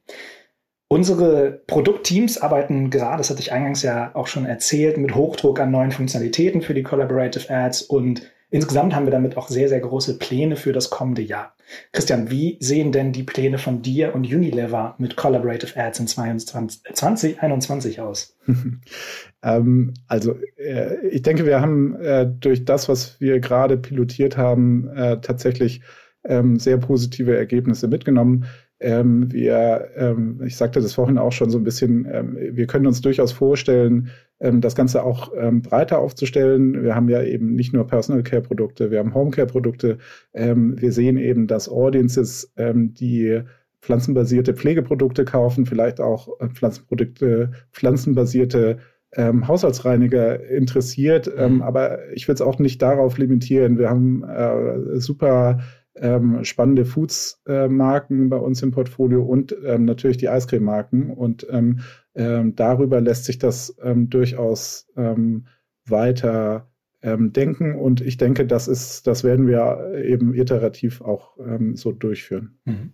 Unsere 0.88 1.62
Produktteams 1.68 2.38
arbeiten 2.38 2.90
gerade, 2.90 3.18
das 3.18 3.30
hatte 3.30 3.42
ich 3.42 3.52
eingangs 3.52 3.84
ja 3.84 4.16
auch 4.16 4.28
schon 4.28 4.46
erzählt, 4.46 4.98
mit 4.98 5.14
Hochdruck 5.14 5.60
an 5.60 5.72
neuen 5.72 5.92
Funktionalitäten 5.92 6.62
für 6.62 6.74
die 6.74 6.84
Collaborative 6.84 7.54
Ads 7.54 7.82
und 7.82 8.32
Insgesamt 8.50 8.96
haben 8.96 9.06
wir 9.06 9.12
damit 9.12 9.38
auch 9.38 9.48
sehr, 9.50 9.70
sehr 9.70 9.80
große 9.80 10.18
Pläne 10.18 10.56
für 10.56 10.72
das 10.72 10.90
kommende 10.90 11.22
Jahr. 11.22 11.56
Christian, 11.92 12.30
wie 12.30 12.58
sehen 12.60 12.92
denn 12.92 13.12
die 13.12 13.24
Pläne 13.24 13.58
von 13.58 13.82
dir 13.82 14.14
und 14.14 14.26
Unilever 14.26 14.96
mit 15.00 15.16
Collaborative 15.16 15.80
Ads 15.80 16.00
in 16.00 16.08
2021 16.08 18.02
aus? 18.02 18.38
ähm, 19.44 19.94
also 20.08 20.36
äh, 20.58 21.08
ich 21.08 21.24
denke, 21.24 21.46
wir 21.46 21.62
haben 21.62 21.96
äh, 21.96 22.28
durch 22.28 22.66
das, 22.66 22.88
was 22.88 23.20
wir 23.20 23.40
gerade 23.40 23.78
pilotiert 23.78 24.38
haben, 24.38 24.90
äh, 24.90 25.20
tatsächlich 25.22 25.82
ähm, 26.24 26.60
sehr 26.60 26.78
positive 26.78 27.36
Ergebnisse 27.36 27.88
mitgenommen. 27.88 28.46
Ähm, 28.80 29.32
wir, 29.32 29.90
ähm, 29.96 30.42
ich 30.46 30.58
sagte 30.58 30.82
das 30.82 30.94
vorhin 30.94 31.18
auch 31.18 31.32
schon 31.32 31.50
so 31.50 31.58
ein 31.58 31.64
bisschen, 31.64 32.08
ähm, 32.12 32.38
wir 32.38 32.68
können 32.68 32.88
uns 32.88 33.02
durchaus 33.02 33.32
vorstellen, 33.32 34.10
ähm, 34.40 34.62
das 34.62 34.76
Ganze 34.76 35.04
auch 35.04 35.32
ähm, 35.38 35.62
breiter 35.62 36.00
aufzustellen. 36.00 36.84
Wir 36.84 36.96
haben 36.96 37.10
ja 37.10 37.24
eben 37.24 37.56
nicht 37.56 37.74
nur 37.74 37.88
Personal 37.88 38.24
Care 38.24 38.42
Produkte, 38.42 38.92
wir 38.92 39.00
haben 39.00 39.14
Home 39.14 39.32
Care 39.32 39.48
Produkte. 39.48 39.98
Ähm, 40.34 40.80
wir 40.80 40.92
sehen 40.92 41.18
eben, 41.18 41.48
dass 41.48 41.70
Audiences, 41.70 42.54
die 42.58 43.44
pflanzenbasierte 43.86 44.56
Pflegeprodukte 44.56 45.26
kaufen, 45.26 45.66
vielleicht 45.66 46.02
auch 46.02 46.28
äh, 46.40 46.50
Pflanzenprodukte, 46.50 47.52
pflanzenbasierte 47.72 48.80
ähm, 49.14 49.48
Haushaltsreiniger 49.48 50.44
interessiert. 50.50 51.32
Ähm, 51.38 51.62
aber 51.62 52.12
ich 52.14 52.28
will 52.28 52.36
es 52.36 52.42
auch 52.42 52.60
nicht 52.60 52.82
darauf 52.82 53.18
limitieren. 53.18 53.78
Wir 53.78 53.90
haben 53.90 54.24
äh, 54.24 55.00
super 55.00 55.60
ähm, 55.96 56.44
spannende 56.44 56.86
Foods-Marken 56.86 58.26
äh, 58.26 58.30
bei 58.30 58.38
uns 58.38 58.62
im 58.62 58.72
Portfolio 58.72 59.24
und 59.24 59.56
ähm, 59.66 59.86
natürlich 59.86 60.18
die 60.18 60.30
Eiscreme-Marken. 60.30 61.10
Und 61.10 61.48
ähm, 61.50 61.80
ähm 62.16 62.56
darüber 62.56 63.02
lässt 63.02 63.26
sich 63.26 63.40
das 63.40 63.76
ähm, 63.82 64.10
durchaus 64.10 64.88
ähm, 64.98 65.48
weiter 65.86 66.70
denken. 67.08 67.76
Und 67.76 68.02
ich 68.02 68.18
denke, 68.18 68.48
das 68.48 68.68
ist, 68.68 69.06
das 69.06 69.24
werden 69.24 69.46
wir 69.46 69.94
eben 70.04 70.34
iterativ 70.34 71.02
auch 71.02 71.38
so 71.76 71.92
durchführen. 71.92 72.58
Mhm. 72.66 72.94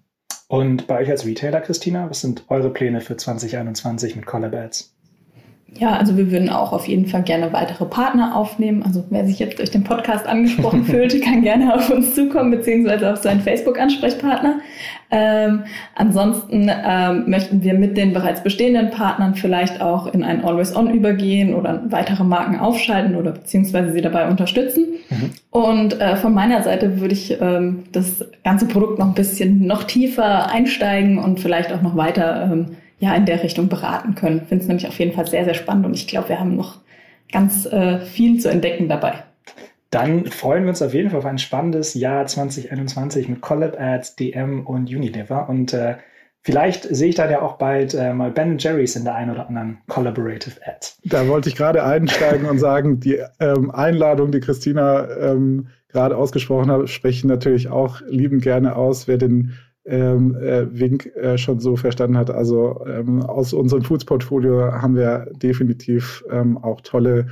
Und 0.49 0.85
bei 0.87 0.99
euch 0.99 1.09
als 1.09 1.25
Retailer, 1.25 1.61
Christina, 1.61 2.09
was 2.09 2.19
sind 2.19 2.43
eure 2.49 2.73
Pläne 2.73 2.99
für 2.99 3.15
2021 3.15 4.17
mit 4.17 4.25
Collab 4.25 4.53
Ads? 4.53 4.93
Ja, 5.79 5.93
also 5.93 6.17
wir 6.17 6.31
würden 6.31 6.49
auch 6.49 6.73
auf 6.73 6.87
jeden 6.87 7.05
Fall 7.05 7.23
gerne 7.23 7.53
weitere 7.53 7.85
Partner 7.85 8.35
aufnehmen. 8.35 8.83
Also 8.83 9.05
wer 9.09 9.25
sich 9.25 9.39
jetzt 9.39 9.57
durch 9.57 9.71
den 9.71 9.85
Podcast 9.85 10.27
angesprochen 10.27 10.83
fühlt, 10.85 11.21
kann 11.23 11.41
gerne 11.41 11.73
auf 11.73 11.89
uns 11.89 12.13
zukommen, 12.13 12.51
beziehungsweise 12.51 13.11
auf 13.11 13.19
seinen 13.19 13.39
Facebook-Ansprechpartner. 13.39 14.59
Ähm, 15.11 15.63
ansonsten 15.95 16.69
ähm, 16.69 17.29
möchten 17.29 17.63
wir 17.63 17.73
mit 17.73 17.95
den 17.95 18.11
bereits 18.11 18.43
bestehenden 18.43 18.91
Partnern 18.91 19.35
vielleicht 19.35 19.81
auch 19.81 20.13
in 20.13 20.23
ein 20.23 20.43
Always-On 20.43 20.93
übergehen 20.93 21.53
oder 21.53 21.81
weitere 21.89 22.25
Marken 22.25 22.59
aufschalten 22.59 23.15
oder 23.15 23.31
beziehungsweise 23.31 23.93
sie 23.93 24.01
dabei 24.01 24.27
unterstützen. 24.27 24.87
Mhm. 25.09 25.31
Und 25.51 26.01
äh, 26.01 26.17
von 26.17 26.33
meiner 26.33 26.63
Seite 26.63 26.99
würde 26.99 27.13
ich 27.13 27.39
ähm, 27.41 27.83
das 27.93 28.25
ganze 28.43 28.65
Produkt 28.65 28.99
noch 28.99 29.07
ein 29.07 29.13
bisschen 29.13 29.65
noch 29.65 29.85
tiefer 29.85 30.51
einsteigen 30.51 31.17
und 31.17 31.39
vielleicht 31.39 31.71
auch 31.71 31.81
noch 31.81 31.95
weiter 31.95 32.49
ähm, 32.51 32.65
ja 33.01 33.15
in 33.15 33.25
der 33.25 33.43
Richtung 33.43 33.67
beraten 33.67 34.15
können. 34.15 34.45
Finde 34.47 34.61
es 34.63 34.67
nämlich 34.67 34.87
auf 34.87 34.97
jeden 34.99 35.11
Fall 35.11 35.27
sehr, 35.27 35.43
sehr 35.43 35.55
spannend 35.55 35.85
und 35.85 35.93
ich 35.93 36.07
glaube, 36.07 36.29
wir 36.29 36.39
haben 36.39 36.55
noch 36.55 36.77
ganz 37.31 37.65
äh, 37.65 37.99
viel 37.99 38.39
zu 38.39 38.49
entdecken 38.49 38.87
dabei. 38.87 39.23
Dann 39.89 40.27
freuen 40.27 40.63
wir 40.63 40.69
uns 40.69 40.81
auf 40.81 40.93
jeden 40.93 41.09
Fall 41.09 41.19
auf 41.19 41.25
ein 41.25 41.39
spannendes 41.39 41.95
Jahr 41.95 42.25
2021 42.25 43.27
mit 43.27 43.41
Collab 43.41 43.77
Ads, 43.77 44.15
DM 44.15 44.65
und 44.65 44.89
Unilever. 44.89 45.49
Und 45.49 45.73
äh, 45.73 45.95
vielleicht 46.43 46.83
sehe 46.95 47.09
ich 47.09 47.15
dann 47.15 47.29
ja 47.29 47.41
auch 47.41 47.57
bald 47.57 47.93
äh, 47.93 48.13
mal 48.13 48.31
Ben 48.31 48.57
Jerry's 48.57 48.95
in 48.95 49.03
der 49.03 49.15
einen 49.15 49.31
oder 49.31 49.47
anderen 49.49 49.79
Collaborative 49.87 50.61
Ad. 50.65 50.87
Da 51.03 51.27
wollte 51.27 51.49
ich 51.49 51.55
gerade 51.55 51.83
einsteigen 51.83 52.45
und 52.47 52.59
sagen, 52.59 53.01
die 53.01 53.19
ähm, 53.41 53.71
Einladung, 53.71 54.31
die 54.31 54.39
Christina 54.39 55.09
ähm, 55.17 55.67
gerade 55.89 56.15
ausgesprochen 56.15 56.71
hat, 56.71 56.87
spreche 56.89 57.17
ich 57.17 57.25
natürlich 57.25 57.67
auch 57.69 57.99
liebend 58.07 58.43
gerne 58.43 58.77
aus. 58.77 59.09
Wer 59.09 59.17
den 59.17 59.57
ähm, 59.85 60.35
äh, 60.35 60.67
Wink 60.79 61.07
äh, 61.15 61.37
schon 61.37 61.59
so 61.59 61.75
verstanden 61.75 62.17
hat. 62.17 62.29
Also 62.29 62.85
ähm, 62.85 63.21
aus 63.21 63.53
unserem 63.53 63.83
Foods-Portfolio 63.83 64.71
haben 64.73 64.95
wir 64.95 65.27
definitiv 65.33 66.23
ähm, 66.29 66.57
auch 66.57 66.81
tolle 66.81 67.27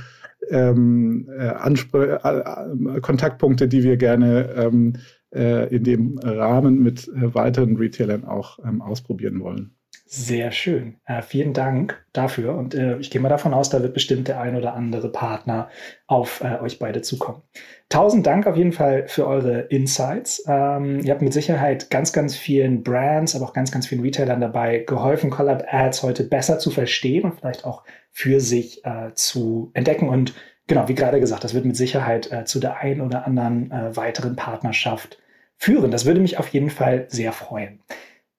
ähm, 0.48 1.28
äh, 1.38 1.48
äh, 1.48 3.00
Kontaktpunkte, 3.00 3.68
die 3.68 3.82
wir 3.82 3.96
gerne 3.96 4.50
ähm, 4.56 4.94
äh, 5.34 5.74
in 5.74 5.84
dem 5.84 6.18
Rahmen 6.18 6.82
mit 6.82 7.08
äh, 7.08 7.34
weiteren 7.34 7.76
Retailern 7.76 8.24
auch 8.24 8.58
ähm, 8.64 8.82
ausprobieren 8.82 9.40
wollen. 9.40 9.76
Sehr 10.12 10.50
schön. 10.50 10.96
Äh, 11.06 11.22
vielen 11.22 11.52
Dank 11.52 12.04
dafür. 12.12 12.56
Und 12.56 12.74
äh, 12.74 12.98
ich 12.98 13.12
gehe 13.12 13.20
mal 13.20 13.28
davon 13.28 13.54
aus, 13.54 13.70
da 13.70 13.80
wird 13.80 13.94
bestimmt 13.94 14.26
der 14.26 14.40
ein 14.40 14.56
oder 14.56 14.74
andere 14.74 15.08
Partner 15.08 15.68
auf 16.08 16.40
äh, 16.42 16.58
euch 16.60 16.80
beide 16.80 17.00
zukommen. 17.00 17.42
Tausend 17.88 18.26
Dank 18.26 18.48
auf 18.48 18.56
jeden 18.56 18.72
Fall 18.72 19.06
für 19.06 19.24
eure 19.28 19.60
Insights. 19.60 20.42
Ähm, 20.48 20.98
ihr 21.04 21.12
habt 21.12 21.22
mit 21.22 21.32
Sicherheit 21.32 21.90
ganz, 21.90 22.12
ganz 22.12 22.34
vielen 22.34 22.82
Brands, 22.82 23.36
aber 23.36 23.44
auch 23.44 23.52
ganz, 23.52 23.70
ganz 23.70 23.86
vielen 23.86 24.00
Retailern 24.00 24.40
dabei 24.40 24.78
geholfen, 24.78 25.30
Collab 25.30 25.72
Ads 25.72 26.02
heute 26.02 26.24
besser 26.24 26.58
zu 26.58 26.72
verstehen 26.72 27.22
und 27.22 27.38
vielleicht 27.38 27.64
auch 27.64 27.84
für 28.10 28.40
sich 28.40 28.84
äh, 28.84 29.14
zu 29.14 29.70
entdecken. 29.74 30.08
Und 30.08 30.34
genau, 30.66 30.88
wie 30.88 30.96
gerade 30.96 31.20
gesagt, 31.20 31.44
das 31.44 31.54
wird 31.54 31.66
mit 31.66 31.76
Sicherheit 31.76 32.32
äh, 32.32 32.44
zu 32.44 32.58
der 32.58 32.78
ein 32.78 33.00
oder 33.00 33.28
anderen 33.28 33.70
äh, 33.70 33.96
weiteren 33.96 34.34
Partnerschaft 34.34 35.18
führen. 35.56 35.92
Das 35.92 36.04
würde 36.04 36.18
mich 36.18 36.38
auf 36.40 36.48
jeden 36.48 36.70
Fall 36.70 37.06
sehr 37.10 37.30
freuen. 37.30 37.78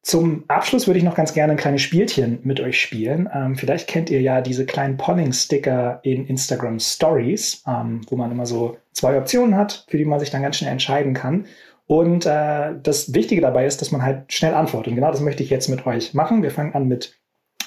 Zum 0.03 0.45
Abschluss 0.47 0.87
würde 0.87 0.97
ich 0.97 1.03
noch 1.03 1.15
ganz 1.15 1.33
gerne 1.33 1.53
ein 1.53 1.57
kleines 1.57 1.83
Spielchen 1.83 2.39
mit 2.43 2.59
euch 2.59 2.81
spielen. 2.81 3.29
Ähm, 3.33 3.55
vielleicht 3.55 3.87
kennt 3.87 4.09
ihr 4.09 4.19
ja 4.21 4.41
diese 4.41 4.65
kleinen 4.65 4.97
Polling-Sticker 4.97 5.99
in 6.01 6.25
Instagram 6.25 6.79
Stories, 6.79 7.63
ähm, 7.67 8.01
wo 8.09 8.15
man 8.15 8.31
immer 8.31 8.47
so 8.47 8.77
zwei 8.93 9.15
Optionen 9.17 9.55
hat, 9.55 9.85
für 9.89 9.97
die 9.97 10.05
man 10.05 10.19
sich 10.19 10.31
dann 10.31 10.41
ganz 10.41 10.57
schnell 10.57 10.71
entscheiden 10.71 11.13
kann. 11.13 11.45
Und 11.85 12.25
äh, 12.25 12.73
das 12.81 13.13
Wichtige 13.13 13.41
dabei 13.41 13.65
ist, 13.65 13.81
dass 13.81 13.91
man 13.91 14.01
halt 14.01 14.31
schnell 14.33 14.55
antwortet. 14.55 14.91
Und 14.91 14.95
genau 14.95 15.11
das 15.11 15.21
möchte 15.21 15.43
ich 15.43 15.51
jetzt 15.51 15.67
mit 15.67 15.85
euch 15.85 16.15
machen. 16.15 16.41
Wir 16.41 16.49
fangen 16.49 16.73
an 16.73 16.87
mit 16.87 17.19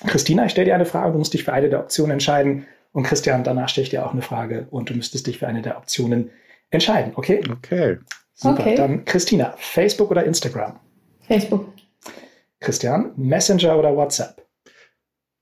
Christina. 0.06 0.46
Ich 0.46 0.52
stelle 0.52 0.64
dir 0.64 0.74
eine 0.74 0.86
Frage, 0.86 1.12
du 1.12 1.18
musst 1.18 1.34
dich 1.34 1.44
für 1.44 1.52
eine 1.52 1.68
der 1.68 1.80
Optionen 1.80 2.12
entscheiden. 2.12 2.66
Und 2.92 3.04
Christian, 3.04 3.44
danach 3.44 3.68
stelle 3.68 3.84
ich 3.84 3.90
dir 3.90 4.04
auch 4.04 4.12
eine 4.12 4.22
Frage 4.22 4.66
und 4.70 4.90
du 4.90 4.94
müsstest 4.94 5.26
dich 5.26 5.38
für 5.38 5.46
eine 5.46 5.62
der 5.62 5.76
Optionen 5.76 6.30
entscheiden. 6.70 7.12
Okay? 7.14 7.42
Okay. 7.48 7.98
Super. 8.34 8.60
Okay. 8.60 8.74
Dann 8.74 9.04
Christina, 9.04 9.54
Facebook 9.56 10.10
oder 10.10 10.24
Instagram? 10.24 10.80
Facebook. 11.20 11.73
Christian, 12.64 13.12
Messenger 13.16 13.78
oder 13.78 13.94
WhatsApp? 13.94 14.42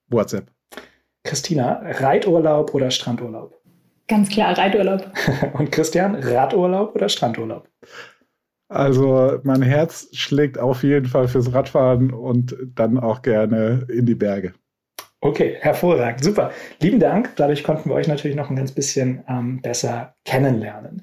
WhatsApp. 0.08 0.50
Christina, 1.22 1.80
Reiturlaub 1.84 2.74
oder 2.74 2.90
Strandurlaub? 2.90 3.62
Ganz 4.08 4.28
klar, 4.28 4.58
Reiturlaub. 4.58 5.06
Und 5.54 5.70
Christian, 5.70 6.16
Radurlaub 6.16 6.96
oder 6.96 7.08
Strandurlaub? 7.08 7.68
Also 8.68 9.38
mein 9.44 9.62
Herz 9.62 10.08
schlägt 10.12 10.58
auf 10.58 10.82
jeden 10.82 11.06
Fall 11.06 11.28
fürs 11.28 11.52
Radfahren 11.52 12.10
und 12.10 12.56
dann 12.74 12.98
auch 12.98 13.20
gerne 13.20 13.86
in 13.88 14.06
die 14.06 14.14
Berge. 14.14 14.54
Okay, 15.20 15.58
hervorragend, 15.60 16.24
super. 16.24 16.50
Lieben 16.80 16.98
Dank. 16.98 17.36
Dadurch 17.36 17.62
konnten 17.62 17.90
wir 17.90 17.94
euch 17.94 18.08
natürlich 18.08 18.34
noch 18.36 18.48
ein 18.48 18.56
ganz 18.56 18.72
bisschen 18.72 19.22
ähm, 19.28 19.60
besser 19.60 20.14
kennenlernen. 20.24 21.02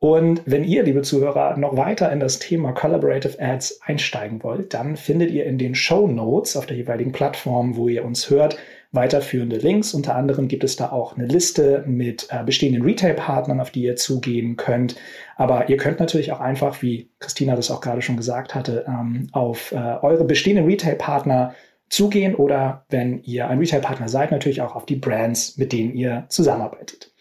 Und 0.00 0.42
wenn 0.46 0.62
ihr, 0.62 0.84
liebe 0.84 1.02
Zuhörer, 1.02 1.56
noch 1.56 1.76
weiter 1.76 2.12
in 2.12 2.20
das 2.20 2.38
Thema 2.38 2.72
Collaborative 2.72 3.40
Ads 3.40 3.80
einsteigen 3.82 4.44
wollt, 4.44 4.72
dann 4.72 4.96
findet 4.96 5.32
ihr 5.32 5.44
in 5.44 5.58
den 5.58 5.74
Show 5.74 6.06
Notes 6.06 6.56
auf 6.56 6.66
der 6.66 6.76
jeweiligen 6.76 7.10
Plattform, 7.10 7.76
wo 7.76 7.88
ihr 7.88 8.04
uns 8.04 8.30
hört, 8.30 8.56
weiterführende 8.92 9.56
Links. 9.56 9.94
Unter 9.94 10.14
anderem 10.14 10.46
gibt 10.46 10.62
es 10.62 10.76
da 10.76 10.92
auch 10.92 11.16
eine 11.16 11.26
Liste 11.26 11.82
mit 11.86 12.28
äh, 12.30 12.44
bestehenden 12.44 12.82
Retail-Partnern, 12.82 13.60
auf 13.60 13.70
die 13.70 13.82
ihr 13.82 13.96
zugehen 13.96 14.56
könnt. 14.56 14.94
Aber 15.36 15.68
ihr 15.68 15.76
könnt 15.76 15.98
natürlich 15.98 16.30
auch 16.30 16.40
einfach, 16.40 16.80
wie 16.80 17.10
Christina 17.18 17.56
das 17.56 17.70
auch 17.70 17.80
gerade 17.80 18.00
schon 18.00 18.16
gesagt 18.16 18.54
hatte, 18.54 18.84
ähm, 18.86 19.28
auf 19.32 19.72
äh, 19.72 19.76
eure 19.76 20.24
bestehenden 20.24 20.66
Retail-Partner 20.66 21.54
zugehen 21.88 22.34
oder 22.36 22.84
wenn 22.88 23.22
ihr 23.24 23.48
ein 23.48 23.58
Retail-Partner 23.58 24.08
seid, 24.08 24.30
natürlich 24.30 24.62
auch 24.62 24.76
auf 24.76 24.86
die 24.86 24.96
Brands, 24.96 25.56
mit 25.56 25.72
denen 25.72 25.94
ihr 25.94 26.26
zusammenarbeitet. 26.28 27.12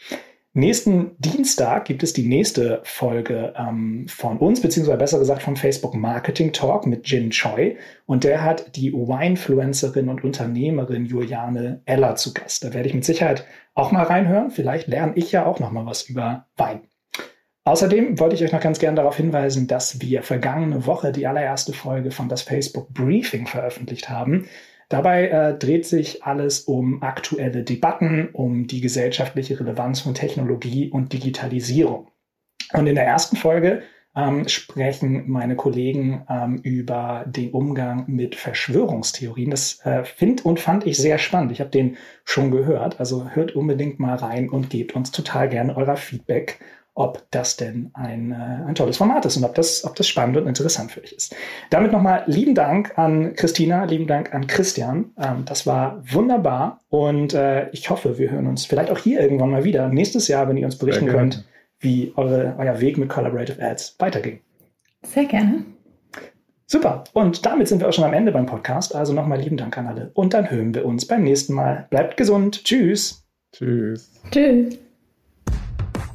Nächsten 0.57 1.11
Dienstag 1.19 1.85
gibt 1.85 2.01
es 2.01 2.13
die 2.13 2.27
nächste 2.27 2.81
Folge 2.83 3.53
ähm, 3.55 4.07
von 4.07 4.39
uns, 4.39 4.59
beziehungsweise 4.59 4.97
besser 4.97 5.19
gesagt 5.19 5.43
vom 5.43 5.55
Facebook 5.55 5.93
Marketing 5.93 6.51
Talk 6.51 6.87
mit 6.87 7.07
Jin 7.07 7.29
Choi. 7.29 7.75
Und 8.07 8.23
der 8.23 8.43
hat 8.43 8.75
die 8.75 8.91
Winefluencerin 8.91 10.09
und 10.09 10.23
Unternehmerin 10.23 11.05
Juliane 11.05 11.83
Eller 11.85 12.15
zu 12.15 12.33
Gast. 12.33 12.63
Da 12.63 12.73
werde 12.73 12.89
ich 12.89 12.95
mit 12.95 13.05
Sicherheit 13.05 13.45
auch 13.75 13.91
mal 13.91 14.01
reinhören. 14.01 14.49
Vielleicht 14.49 14.87
lerne 14.87 15.11
ich 15.13 15.31
ja 15.31 15.45
auch 15.45 15.59
noch 15.59 15.69
mal 15.69 15.85
was 15.85 16.09
über 16.09 16.47
Wein. 16.57 16.81
Außerdem 17.63 18.17
wollte 18.17 18.33
ich 18.33 18.43
euch 18.43 18.51
noch 18.51 18.59
ganz 18.59 18.79
gern 18.79 18.95
darauf 18.95 19.15
hinweisen, 19.15 19.67
dass 19.67 20.01
wir 20.01 20.23
vergangene 20.23 20.87
Woche 20.87 21.11
die 21.11 21.27
allererste 21.27 21.73
Folge 21.73 22.09
von 22.09 22.29
das 22.29 22.41
Facebook 22.41 22.91
Briefing 22.95 23.45
veröffentlicht 23.45 24.09
haben. 24.09 24.47
Dabei 24.89 25.28
äh, 25.28 25.58
dreht 25.58 25.86
sich 25.86 26.23
alles 26.23 26.62
um 26.62 27.04
aktuelle 27.04 27.63
Debatten, 27.63 28.30
um 28.32 28.67
die 28.67 28.82
gesellschaftliche 28.82 29.60
Relevanz 29.60 30.00
von 30.00 30.13
Technologie 30.13 30.89
und 30.89 31.12
Digitalisierung. 31.12 32.10
Und 32.73 32.88
in 32.88 32.95
der 32.95 33.06
ersten 33.06 33.36
Folge 33.36 33.84
ähm, 34.15 34.47
sprechen 34.47 35.30
meine 35.30 35.56
Kollegen 35.56 36.26
ähm, 36.30 36.58
über 36.63 37.26
den 37.28 37.52
Umgang 37.52 38.06
mit 38.08 38.36
Verschwörungstheorien. 38.36 39.52
Das 39.52 39.80
äh, 39.86 40.04
finde 40.04 40.43
und 40.43 40.60
fand 40.60 40.88
ich 40.88 40.97
sehr 40.97 41.17
spannend. 41.17 41.52
Ich 41.52 41.60
habe 41.60 41.69
den 41.69 41.97
schon 42.23 42.50
gehört. 42.50 43.00
Also 43.00 43.30
hört 43.30 43.56
unbedingt 43.56 44.00
mal 44.00 44.15
rein 44.15 44.50
und 44.50 44.69
gebt 44.69 44.95
uns 44.95 45.12
total 45.12 45.50
gerne 45.50 45.78
euer 45.78 45.97
Feedback 45.97 46.60
ob 46.97 47.29
das 47.29 47.57
denn 47.57 47.91
ein, 47.93 48.31
äh, 48.31 48.67
ein 48.67 48.73
tolles 48.73 48.97
Format 48.97 49.25
ist 49.25 49.38
und 49.38 49.43
ob 49.43 49.53
das, 49.53 49.86
ob 49.86 49.95
das 49.95 50.07
spannend 50.07 50.36
und 50.36 50.47
interessant 50.47 50.91
für 50.91 51.01
euch 51.01 51.13
ist. 51.13 51.36
Damit 51.69 51.91
nochmal 51.91 52.23
lieben 52.25 52.55
Dank 52.55 52.97
an 52.97 53.36
Christina, 53.36 53.83
lieben 53.86 54.07
Dank 54.07 54.33
an 54.33 54.47
Christian. 54.47 55.12
Ähm, 55.17 55.43
das 55.45 55.67
war 55.67 56.01
wunderbar 56.12 56.81
und 56.89 57.36
äh, 57.36 57.69
ich 57.69 57.91
hoffe, 57.91 58.17
wir 58.17 58.31
hören 58.31 58.47
uns 58.47 58.65
vielleicht 58.65 58.89
auch 58.89 58.97
hier 58.97 59.21
irgendwann 59.21 59.51
mal 59.51 59.63
wieder 59.63 59.89
nächstes 59.89 60.27
Jahr, 60.27 60.49
wenn 60.49 60.57
ihr 60.57 60.65
uns 60.65 60.77
berichten 60.77 61.05
könnt, 61.07 61.45
wie 61.79 62.13
eure, 62.15 62.55
euer 62.57 62.81
Weg 62.81 62.97
mit 62.97 63.10
Collaborative 63.10 63.62
Ads 63.62 63.95
weiterging. 63.99 64.39
Sehr 65.03 65.25
gerne. 65.25 65.65
Super. 66.65 67.03
Und 67.13 67.45
damit 67.45 67.67
sind 67.67 67.79
wir 67.79 67.88
auch 67.88 67.93
schon 67.93 68.03
am 68.05 68.13
Ende 68.13 68.31
beim 68.31 68.47
Podcast. 68.47 68.95
Also 68.95 69.13
nochmal 69.13 69.39
lieben 69.39 69.55
Dank 69.55 69.77
an 69.77 69.86
alle. 69.86 70.10
Und 70.15 70.33
dann 70.33 70.49
hören 70.49 70.73
wir 70.73 70.86
uns 70.86 71.05
beim 71.05 71.23
nächsten 71.23 71.53
Mal. 71.53 71.86
Bleibt 71.91 72.17
gesund. 72.17 72.63
Tschüss. 72.63 73.23
Tschüss. 73.53 74.12
Tschüss. 74.31 74.79